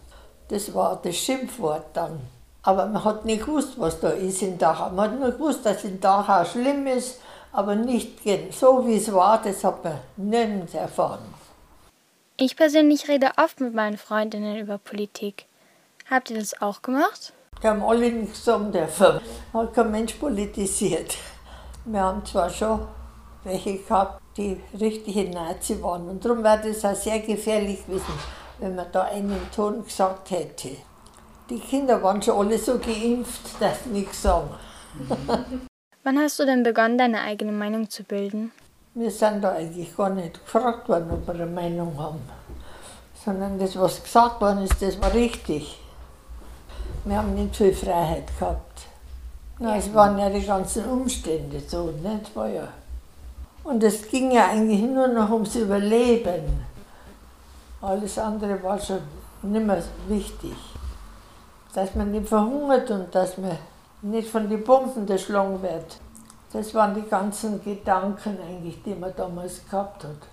Das 0.47 0.73
war 0.73 0.99
das 1.03 1.15
Schimpfwort 1.15 1.85
dann. 1.93 2.19
Aber 2.63 2.87
man 2.87 3.03
hat 3.03 3.23
nicht 3.23 3.45
gewusst, 3.45 3.73
was 3.77 3.99
da 3.99 4.09
ist 4.09 4.41
in 4.41 4.57
Dachau. 4.57 4.89
Man 4.89 5.11
hat 5.11 5.19
nur 5.19 5.31
gewusst, 5.31 5.63
dass 5.63 5.83
in 5.83 5.99
Dachau 5.99 6.43
schlimm 6.43 6.87
ist, 6.87 7.19
aber 7.57 7.73
nicht 7.73 8.19
so, 8.51 8.85
wie 8.85 8.97
es 8.97 9.11
war, 9.11 9.41
das 9.41 9.63
hat 9.63 9.83
man 9.83 9.97
nirgends 10.15 10.75
erfahren. 10.75 11.33
Ich 12.37 12.55
persönlich 12.55 13.07
rede 13.07 13.31
oft 13.43 13.59
mit 13.61 13.73
meinen 13.73 13.97
Freundinnen 13.97 14.59
über 14.59 14.77
Politik. 14.77 15.47
Habt 16.07 16.29
ihr 16.29 16.37
das 16.37 16.61
auch 16.61 16.83
gemacht? 16.83 17.33
Die 17.63 17.67
haben 17.67 17.81
alle 17.81 18.11
nichts 18.11 18.45
sagen 18.45 18.71
dürfen. 18.71 19.21
Hat 19.53 19.73
kein 19.73 19.89
Mensch 19.89 20.13
politisiert. 20.13 21.17
Wir 21.85 22.01
haben 22.01 22.23
zwar 22.27 22.47
schon 22.51 22.87
welche 23.43 23.79
gehabt, 23.79 24.21
die 24.37 24.61
richtige 24.79 25.27
Nazi 25.31 25.81
waren. 25.81 26.07
Und 26.07 26.23
darum 26.23 26.43
wäre 26.43 26.61
das 26.61 26.85
auch 26.85 26.95
sehr 26.95 27.21
gefährlich 27.21 27.83
gewesen, 27.87 28.13
wenn 28.59 28.75
man 28.75 28.91
da 28.91 29.05
einen 29.05 29.49
Ton 29.55 29.83
gesagt 29.83 30.29
hätte. 30.29 30.77
Die 31.49 31.59
Kinder 31.59 32.03
waren 32.03 32.21
schon 32.21 32.37
alle 32.37 32.59
so 32.59 32.77
geimpft, 32.77 33.59
dass 33.59 33.83
sie 33.83 33.89
nichts 33.89 34.21
sagen. 34.21 34.51
Wann 36.07 36.19
hast 36.19 36.39
du 36.39 36.45
denn 36.45 36.63
begonnen, 36.63 36.97
deine 36.97 37.19
eigene 37.19 37.51
Meinung 37.51 37.89
zu 37.89 38.01
bilden? 38.01 38.53
Wir 38.93 39.11
sind 39.11 39.41
da 39.41 39.51
eigentlich 39.51 39.93
gar 39.93 40.09
nicht 40.09 40.41
gefragt 40.41 40.87
worden, 40.87 41.11
ob 41.11 41.27
wir 41.27 41.33
eine 41.33 41.45
Meinung 41.45 41.99
haben. 41.99 42.21
Sondern 43.25 43.59
das, 43.59 43.77
was 43.77 44.01
gesagt 44.01 44.39
worden 44.39 44.63
ist, 44.63 44.81
das 44.81 45.01
war 45.01 45.13
richtig. 45.13 45.77
Wir 47.03 47.17
haben 47.17 47.35
nicht 47.35 47.57
viel 47.57 47.73
Freiheit 47.73 48.23
gehabt. 48.39 48.83
Na, 49.59 49.75
es 49.75 49.93
waren 49.93 50.17
ja 50.17 50.29
die 50.29 50.45
ganzen 50.45 50.85
Umstände 50.85 51.59
so, 51.59 51.87
nicht? 52.01 52.33
War 52.33 52.47
ja. 52.47 52.69
Und 53.65 53.83
es 53.83 54.07
ging 54.07 54.31
ja 54.31 54.47
eigentlich 54.47 54.83
nur 54.83 55.09
noch 55.09 55.29
ums 55.29 55.57
Überleben. 55.57 56.63
Alles 57.81 58.17
andere 58.17 58.63
war 58.63 58.79
schon 58.79 59.01
nicht 59.41 59.65
mehr 59.65 59.83
wichtig. 60.07 60.55
Dass 61.73 61.93
man 61.95 62.13
nicht 62.13 62.29
verhungert 62.29 62.89
und 62.91 63.13
dass 63.13 63.37
man 63.37 63.57
nicht 64.01 64.29
von 64.29 64.49
den 64.49 64.63
Bomben 64.63 65.07
erschlagen 65.07 65.61
wird. 65.61 65.99
Das 66.53 66.73
waren 66.73 66.95
die 66.95 67.07
ganzen 67.09 67.63
Gedanken 67.63 68.37
eigentlich, 68.39 68.81
die 68.83 68.95
man 68.95 69.13
damals 69.15 69.67
gehabt 69.69 70.03
hat. 70.03 70.27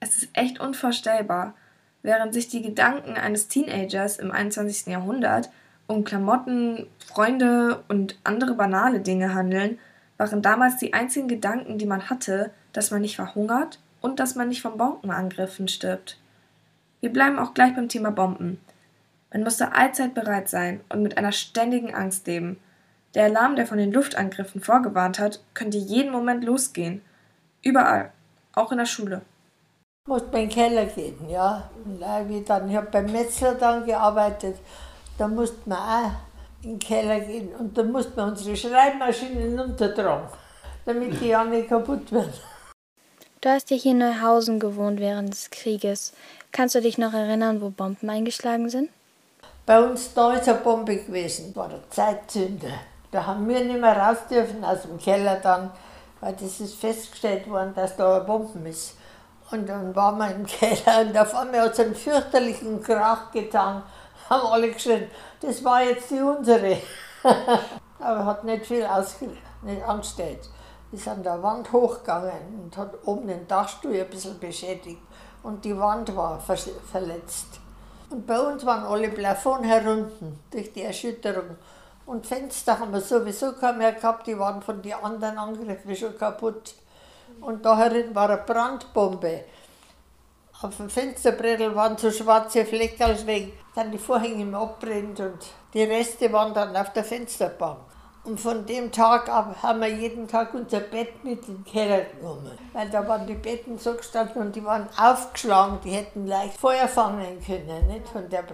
Es 0.00 0.16
ist 0.16 0.28
echt 0.32 0.60
unvorstellbar. 0.60 1.54
Während 2.02 2.34
sich 2.34 2.48
die 2.48 2.62
Gedanken 2.62 3.14
eines 3.14 3.48
Teenagers 3.48 4.18
im 4.18 4.30
21. 4.30 4.86
Jahrhundert 4.86 5.50
um 5.86 6.04
Klamotten, 6.04 6.86
Freunde 6.98 7.84
und 7.88 8.18
andere 8.24 8.54
banale 8.54 9.00
Dinge 9.00 9.34
handeln, 9.34 9.78
waren 10.16 10.42
damals 10.42 10.78
die 10.78 10.94
einzigen 10.94 11.28
Gedanken, 11.28 11.78
die 11.78 11.86
man 11.86 12.08
hatte, 12.10 12.50
dass 12.72 12.90
man 12.90 13.02
nicht 13.02 13.16
verhungert 13.16 13.78
und 14.00 14.18
dass 14.18 14.34
man 14.34 14.48
nicht 14.48 14.62
von 14.62 14.76
Bombenangriffen 14.76 15.68
stirbt. 15.68 16.18
Wir 17.00 17.12
bleiben 17.12 17.38
auch 17.38 17.54
gleich 17.54 17.74
beim 17.74 17.88
Thema 17.88 18.10
Bomben. 18.10 18.60
Man 19.32 19.44
musste 19.44 19.72
allzeit 19.72 20.14
bereit 20.14 20.48
sein 20.48 20.80
und 20.88 21.02
mit 21.02 21.18
einer 21.18 21.32
ständigen 21.32 21.94
Angst 21.94 22.26
leben. 22.26 22.58
Der 23.16 23.24
Alarm, 23.24 23.56
der 23.56 23.66
von 23.66 23.78
den 23.78 23.92
Luftangriffen 23.92 24.60
vorgewarnt 24.60 25.18
hat, 25.18 25.40
könnte 25.54 25.78
jeden 25.78 26.12
Moment 26.12 26.44
losgehen. 26.44 27.00
Überall, 27.62 28.12
auch 28.54 28.70
in 28.72 28.76
der 28.76 28.84
Schule. 28.84 29.22
Musste 30.06 30.26
in 30.26 30.32
den 30.32 30.48
Keller 30.50 30.84
gehen, 30.84 31.26
ja. 31.26 31.70
Und 31.82 31.98
wie 32.28 32.42
dann, 32.42 32.68
ich 32.68 32.76
habe 32.76 32.90
beim 32.90 33.10
Metzler 33.10 33.54
dann 33.54 33.86
gearbeitet, 33.86 34.56
da 35.16 35.26
musste 35.26 35.56
man 35.66 35.78
auch 35.78 36.10
in 36.62 36.72
den 36.72 36.78
Keller 36.78 37.20
gehen 37.20 37.48
und 37.58 37.78
da 37.78 37.84
musste 37.84 38.12
man 38.16 38.32
unsere 38.32 38.54
Schreibmaschinen 38.54 39.58
runtertragen, 39.58 40.28
damit 40.84 41.18
die 41.18 41.28
ja 41.28 41.42
nicht 41.42 41.70
kaputt 41.70 42.12
werden. 42.12 42.34
Du 43.40 43.48
hast 43.48 43.70
ja 43.70 43.78
hier 43.78 43.92
in 43.92 43.98
Neuhausen 43.98 44.60
gewohnt 44.60 45.00
während 45.00 45.30
des 45.30 45.50
Krieges. 45.50 46.12
Kannst 46.52 46.74
du 46.74 46.82
dich 46.82 46.98
noch 46.98 47.14
erinnern, 47.14 47.62
wo 47.62 47.70
Bomben 47.70 48.10
eingeschlagen 48.10 48.68
sind? 48.68 48.90
Bei 49.64 49.82
uns 49.82 50.12
da 50.12 50.34
ist 50.34 50.50
eine 50.50 50.58
Bombe 50.58 50.98
gewesen, 50.98 51.56
war 51.56 51.70
der 51.70 51.80
Zeitzünder. 51.88 52.78
Da 53.10 53.26
haben 53.26 53.48
wir 53.48 53.64
nicht 53.64 53.80
mehr 53.80 53.96
raus 53.96 54.18
dürfen 54.28 54.64
aus 54.64 54.82
dem 54.82 54.98
Keller 54.98 55.36
dann, 55.36 55.70
weil 56.20 56.34
das 56.34 56.60
ist 56.60 56.74
festgestellt 56.74 57.48
worden, 57.48 57.72
dass 57.74 57.96
da 57.96 58.16
eine 58.16 58.24
Bombe 58.24 58.68
ist. 58.68 58.96
Und 59.50 59.68
dann 59.68 59.94
waren 59.94 60.18
wir 60.18 60.30
im 60.30 60.46
Keller 60.46 61.02
und 61.02 61.16
auf 61.16 61.34
einmal 61.34 61.62
hat 61.62 61.72
es 61.72 61.80
einen 61.80 61.94
fürchterlichen 61.94 62.82
Krach 62.82 63.30
getan. 63.30 63.82
Haben 64.28 64.46
alle 64.46 64.70
geschrien, 64.70 65.08
das 65.40 65.62
war 65.62 65.82
jetzt 65.82 66.10
die 66.10 66.20
unsere. 66.20 66.78
Aber 68.00 68.24
hat 68.24 68.44
nicht 68.44 68.66
viel 68.66 68.86
nicht 69.62 69.84
angestellt. 69.84 70.48
Ist 70.92 71.08
an 71.08 71.22
der 71.22 71.42
Wand 71.42 71.72
hochgegangen 71.72 72.60
und 72.62 72.76
hat 72.76 72.94
oben 73.04 73.28
den 73.28 73.46
Dachstuhl 73.46 73.94
ein 73.94 74.08
bisschen 74.08 74.38
beschädigt. 74.38 75.00
Und 75.42 75.64
die 75.64 75.78
Wand 75.78 76.14
war 76.16 76.40
verletzt. 76.40 77.60
Und 78.10 78.26
bei 78.26 78.38
uns 78.40 78.64
waren 78.64 78.84
alle 78.84 79.08
Plafond 79.10 79.64
herunten 79.64 80.38
durch 80.50 80.72
die 80.72 80.82
Erschütterung. 80.82 81.56
Und 82.06 82.24
Fenster 82.24 82.78
haben 82.78 82.92
wir 82.92 83.00
sowieso 83.00 83.52
kaum 83.52 83.78
mehr 83.78 83.92
gehabt, 83.92 84.28
die 84.28 84.38
waren 84.38 84.62
von 84.62 84.80
den 84.80 84.94
anderen 84.94 85.36
Angriffen 85.38 85.96
schon 85.96 86.16
kaputt. 86.16 86.74
Und 87.40 87.64
da 87.64 87.76
herin 87.76 88.14
war 88.14 88.30
eine 88.30 88.42
Brandbombe. 88.42 89.44
Auf 90.62 90.76
dem 90.76 90.88
Fensterbrettel 90.88 91.74
waren 91.74 91.98
so 91.98 92.10
schwarze 92.10 92.64
Fleckerl 92.64 93.26
wegen, 93.26 93.52
dann 93.74 93.90
die 93.90 93.98
Vorhänge 93.98 94.42
im 94.42 94.54
Abbrennt 94.54 95.20
und 95.20 95.38
die 95.74 95.82
Reste 95.82 96.32
waren 96.32 96.54
dann 96.54 96.74
auf 96.76 96.92
der 96.92 97.04
Fensterbank. 97.04 97.78
Und 98.24 98.40
von 98.40 98.64
dem 98.66 98.90
Tag 98.90 99.28
ab 99.28 99.56
haben 99.62 99.80
wir 99.80 99.88
jeden 99.88 100.26
Tag 100.26 100.54
unser 100.54 100.80
Bett 100.80 101.22
mit 101.22 101.46
in 101.46 101.56
den 101.56 101.64
Keller 101.64 102.04
genommen. 102.04 102.58
Weil 102.72 102.88
da 102.88 103.06
waren 103.06 103.26
die 103.26 103.34
Betten 103.34 103.78
so 103.78 103.94
gestanden 103.94 104.42
und 104.42 104.56
die 104.56 104.64
waren 104.64 104.88
aufgeschlagen, 104.96 105.78
die 105.84 105.90
hätten 105.90 106.26
leicht 106.26 106.56
Feuer 106.58 106.88
fangen 106.88 107.40
können. 107.44 107.86
Nicht? 107.86 108.08
Von 108.08 108.28
der 108.28 108.44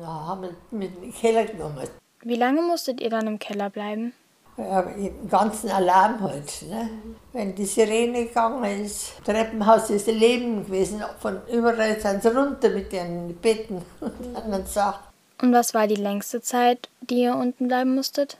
ja, 0.00 0.06
haben 0.06 0.42
wir 0.42 0.54
mit 0.70 0.94
in 0.96 1.02
den 1.02 1.14
Keller 1.14 1.44
genommen. 1.44 1.88
Wie 2.22 2.36
lange 2.36 2.62
musstet 2.62 3.00
ihr 3.00 3.10
dann 3.10 3.26
im 3.26 3.38
Keller 3.38 3.70
bleiben? 3.70 4.12
Ja, 4.56 4.80
im 4.80 5.28
ganzen 5.28 5.70
Alarm 5.70 6.20
halt. 6.20 6.62
Ne? 6.62 6.90
Wenn 7.32 7.54
die 7.54 7.64
Sirene 7.64 8.26
gegangen 8.26 8.84
ist, 8.84 9.12
Treppenhaus 9.24 9.88
ist 9.90 10.08
Leben 10.08 10.66
gewesen. 10.66 11.00
Von 11.20 11.40
überall 11.46 12.00
sind 12.00 12.22
sie 12.22 12.36
runter 12.36 12.70
mit 12.70 12.90
den 12.90 13.36
Betten 13.36 13.82
und 14.00 14.36
anderen 14.36 14.66
Sachen. 14.66 15.04
Und 15.40 15.52
was 15.52 15.74
war 15.74 15.86
die 15.86 15.94
längste 15.94 16.40
Zeit, 16.40 16.88
die 17.00 17.22
ihr 17.22 17.36
unten 17.36 17.68
bleiben 17.68 17.94
musstet? 17.94 18.38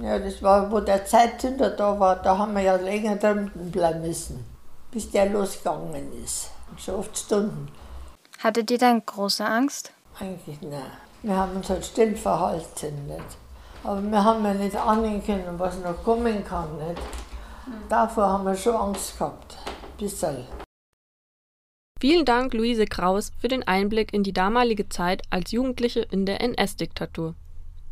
Ja, 0.00 0.18
das 0.20 0.40
war, 0.42 0.70
wo 0.70 0.78
der 0.78 1.04
Zeitzünder 1.04 1.70
da 1.70 1.98
war, 1.98 2.16
da 2.16 2.38
haben 2.38 2.54
wir 2.54 2.62
ja 2.62 2.76
länger 2.76 3.16
drunten 3.16 3.72
bleiben 3.72 4.02
müssen, 4.02 4.44
bis 4.92 5.10
der 5.10 5.26
losgegangen 5.30 6.12
ist. 6.22 6.50
Schon 6.76 6.96
oft 6.96 7.16
Stunden. 7.16 7.68
Hattet 8.42 8.70
ihr 8.70 8.78
dann 8.78 9.04
große 9.04 9.44
Angst? 9.44 9.92
Eigentlich 10.20 10.60
nein. 10.62 10.82
Wir 11.24 11.36
haben 11.36 11.56
uns 11.56 11.70
halt 11.70 11.86
still 11.86 12.14
verhalten. 12.16 13.06
Nicht? 13.06 13.38
Aber 13.82 14.02
wir 14.02 14.22
haben 14.22 14.44
ja 14.44 14.52
nicht 14.52 14.76
ahnen 14.76 15.24
können, 15.24 15.58
was 15.58 15.78
noch 15.78 16.04
kommen 16.04 16.44
kann. 16.44 16.76
Nicht? 16.76 17.00
Davor 17.88 18.28
haben 18.28 18.44
wir 18.44 18.54
schon 18.54 18.76
Angst 18.76 19.18
gehabt. 19.18 19.56
Bisschen. 19.98 20.44
Vielen 21.98 22.26
Dank, 22.26 22.52
Luise 22.52 22.84
Kraus, 22.84 23.32
für 23.38 23.48
den 23.48 23.66
Einblick 23.66 24.12
in 24.12 24.22
die 24.22 24.34
damalige 24.34 24.90
Zeit 24.90 25.22
als 25.30 25.50
Jugendliche 25.52 26.00
in 26.00 26.26
der 26.26 26.42
NS-Diktatur. 26.42 27.34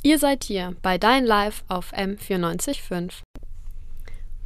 Ihr 0.03 0.19
seid 0.19 0.45
hier 0.45 0.77
bei 0.83 0.99
Dein 0.99 1.25
Live 1.25 1.65
auf 1.69 1.95
M945. 1.95 3.23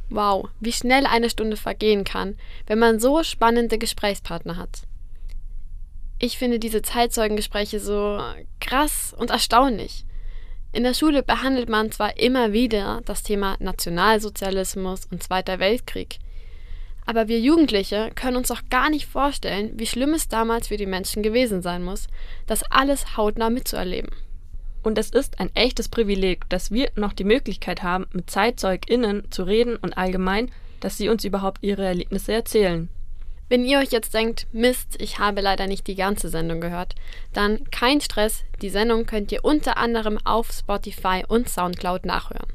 Wow, 0.09 0.47
wie 0.61 0.71
schnell 0.71 1.05
eine 1.05 1.29
Stunde 1.29 1.57
vergehen 1.57 2.05
kann, 2.05 2.37
wenn 2.67 2.79
man 2.79 3.01
so 3.01 3.21
spannende 3.23 3.77
Gesprächspartner 3.77 4.55
hat. 4.55 4.86
Ich 6.19 6.37
finde 6.37 6.57
diese 6.57 6.81
Zeitzeugengespräche 6.81 7.79
so 7.79 8.19
krass 8.59 9.13
und 9.17 9.29
erstaunlich. 9.29 10.05
In 10.73 10.83
der 10.83 10.93
Schule 10.93 11.23
behandelt 11.23 11.69
man 11.69 11.91
zwar 11.91 12.19
immer 12.19 12.53
wieder 12.53 13.01
das 13.05 13.23
Thema 13.23 13.55
Nationalsozialismus 13.59 15.05
und 15.05 15.23
Zweiter 15.23 15.59
Weltkrieg, 15.59 16.19
aber 17.07 17.29
wir 17.29 17.39
Jugendliche 17.39 18.11
können 18.15 18.35
uns 18.35 18.49
doch 18.49 18.63
gar 18.69 18.89
nicht 18.89 19.05
vorstellen, 19.05 19.71
wie 19.75 19.87
schlimm 19.87 20.13
es 20.13 20.27
damals 20.27 20.67
für 20.67 20.75
die 20.75 20.85
Menschen 20.85 21.23
gewesen 21.23 21.61
sein 21.61 21.81
muss, 21.83 22.07
das 22.47 22.63
alles 22.63 23.15
hautnah 23.15 23.49
mitzuerleben. 23.49 24.11
Und 24.83 24.97
es 24.97 25.09
ist 25.11 25.39
ein 25.39 25.49
echtes 25.55 25.87
Privileg, 25.87 26.49
dass 26.49 26.69
wir 26.69 26.91
noch 26.95 27.13
die 27.13 27.23
Möglichkeit 27.23 27.81
haben, 27.81 28.07
mit 28.11 28.29
ZeitzeugInnen 28.29 29.31
zu 29.31 29.43
reden 29.43 29.77
und 29.77 29.97
allgemein, 29.97 30.51
dass 30.81 30.97
sie 30.97 31.07
uns 31.07 31.23
überhaupt 31.23 31.63
ihre 31.63 31.85
Erlebnisse 31.85 32.33
erzählen. 32.33 32.89
Wenn 33.49 33.63
ihr 33.63 33.79
euch 33.79 33.91
jetzt 33.91 34.13
denkt, 34.13 34.47
Mist, 34.51 34.97
ich 34.99 35.19
habe 35.19 35.39
leider 35.41 35.67
nicht 35.67 35.87
die 35.87 35.95
ganze 35.95 36.27
Sendung 36.29 36.59
gehört, 36.59 36.95
dann 37.31 37.63
kein 37.71 38.01
Stress, 38.01 38.43
die 38.61 38.69
Sendung 38.69 39.05
könnt 39.05 39.31
ihr 39.31 39.45
unter 39.45 39.77
anderem 39.77 40.17
auf 40.25 40.51
Spotify 40.51 41.23
und 41.27 41.47
Soundcloud 41.47 42.05
nachhören. 42.05 42.47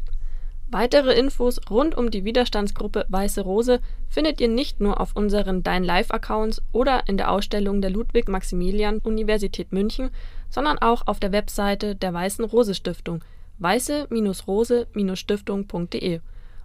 Weitere 0.71 1.13
Infos 1.13 1.61
rund 1.71 1.97
um 1.97 2.11
die 2.11 2.25
Widerstandsgruppe 2.25 3.07
Weiße 3.09 3.43
Rose 3.43 3.81
findet 4.09 4.41
ihr 4.41 4.49
nicht 4.49 4.81
nur 4.81 5.01
auf 5.01 5.15
unseren 5.15 5.63
Dein 5.63 5.85
Live-Accounts 5.85 6.63
oder 6.73 7.07
in 7.09 7.19
der 7.19 7.31
Ausstellung 7.31 7.83
der 7.83 7.91
Ludwig-Maximilian-Universität 7.91 9.71
München, 9.73 10.11
sondern 10.49 10.79
auch 10.79 11.07
auf 11.07 11.21
der 11.21 11.33
Webseite 11.33 11.95
der 11.95 12.15
Weißen 12.15 12.43
Rose 12.45 12.75
Stiftung 12.75 13.23
weiße-rose-stiftung.de. 13.59 16.21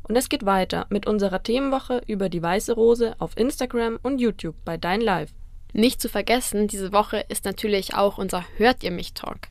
Und 0.08 0.16
es 0.16 0.30
geht 0.30 0.46
weiter 0.46 0.86
mit 0.90 1.06
unserer 1.06 1.44
Themenwoche 1.44 2.02
über 2.08 2.30
die 2.30 2.42
Weiße 2.42 2.74
Rose 2.74 3.16
auf 3.20 3.36
Instagram 3.36 4.00
und 4.04 4.20
YouTube 4.20 4.56
bei 4.64 4.78
Dein 4.78 5.02
Live. 5.02 5.32
Nicht 5.74 6.02
zu 6.02 6.08
vergessen, 6.08 6.68
diese 6.68 6.94
Woche 6.94 7.26
ist 7.28 7.44
natürlich 7.44 7.94
auch 7.94 8.18
unser 8.18 8.46
Hört 8.58 8.84
ihr 8.84 8.92
mich 8.92 9.14
Talk. 9.14 9.50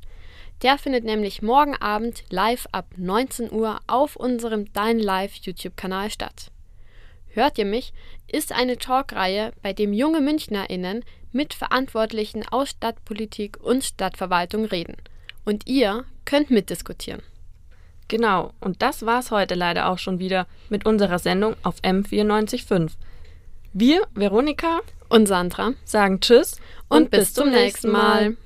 Der 0.63 0.79
findet 0.79 1.05
nämlich 1.05 1.43
morgen 1.43 1.77
Abend 1.77 2.25
live 2.31 2.67
ab 2.73 2.87
19 2.97 3.53
Uhr 3.53 3.79
auf 3.87 4.17
unserem 4.17 4.73
Dein 4.73 4.99
Live 4.99 5.35
YouTube-Kanal 5.35 6.11
statt. 6.11 6.51
Hört 7.29 7.59
ihr 7.59 7.67
mich 7.67 7.93
ist 8.33 8.53
eine 8.53 8.79
Talkreihe, 8.79 9.53
bei 9.63 9.75
dem 9.75 9.93
junge 9.93 10.23
MünchnerInnen 10.23 11.05
mit 11.33 11.53
Verantwortlichen 11.53 12.49
aus 12.49 12.71
Stadtpolitik 12.71 13.59
und 13.63 13.85
Stadtverwaltung 13.85 14.65
reden. 14.65 14.97
Und 15.45 15.69
ihr 15.69 16.07
könnt 16.25 16.51
mitdiskutieren. 16.51 17.23
Genau, 18.09 18.53
und 18.61 18.83
das 18.83 19.05
war's 19.05 19.31
heute 19.31 19.55
leider 19.55 19.89
auch 19.89 19.99
schon 19.99 20.19
wieder 20.19 20.47
mit 20.69 20.87
unserer 20.87 21.19
Sendung 21.19 21.57
auf 21.63 21.81
M945. 21.81 22.93
Wir, 23.73 24.03
Veronika 24.15 24.81
und 25.09 25.27
Sandra, 25.27 25.73
sagen 25.85 26.21
Tschüss 26.21 26.61
und, 26.89 27.03
und 27.03 27.11
bis, 27.11 27.35
zum 27.35 27.51
nächsten. 27.51 27.91
Mal. 27.91 28.37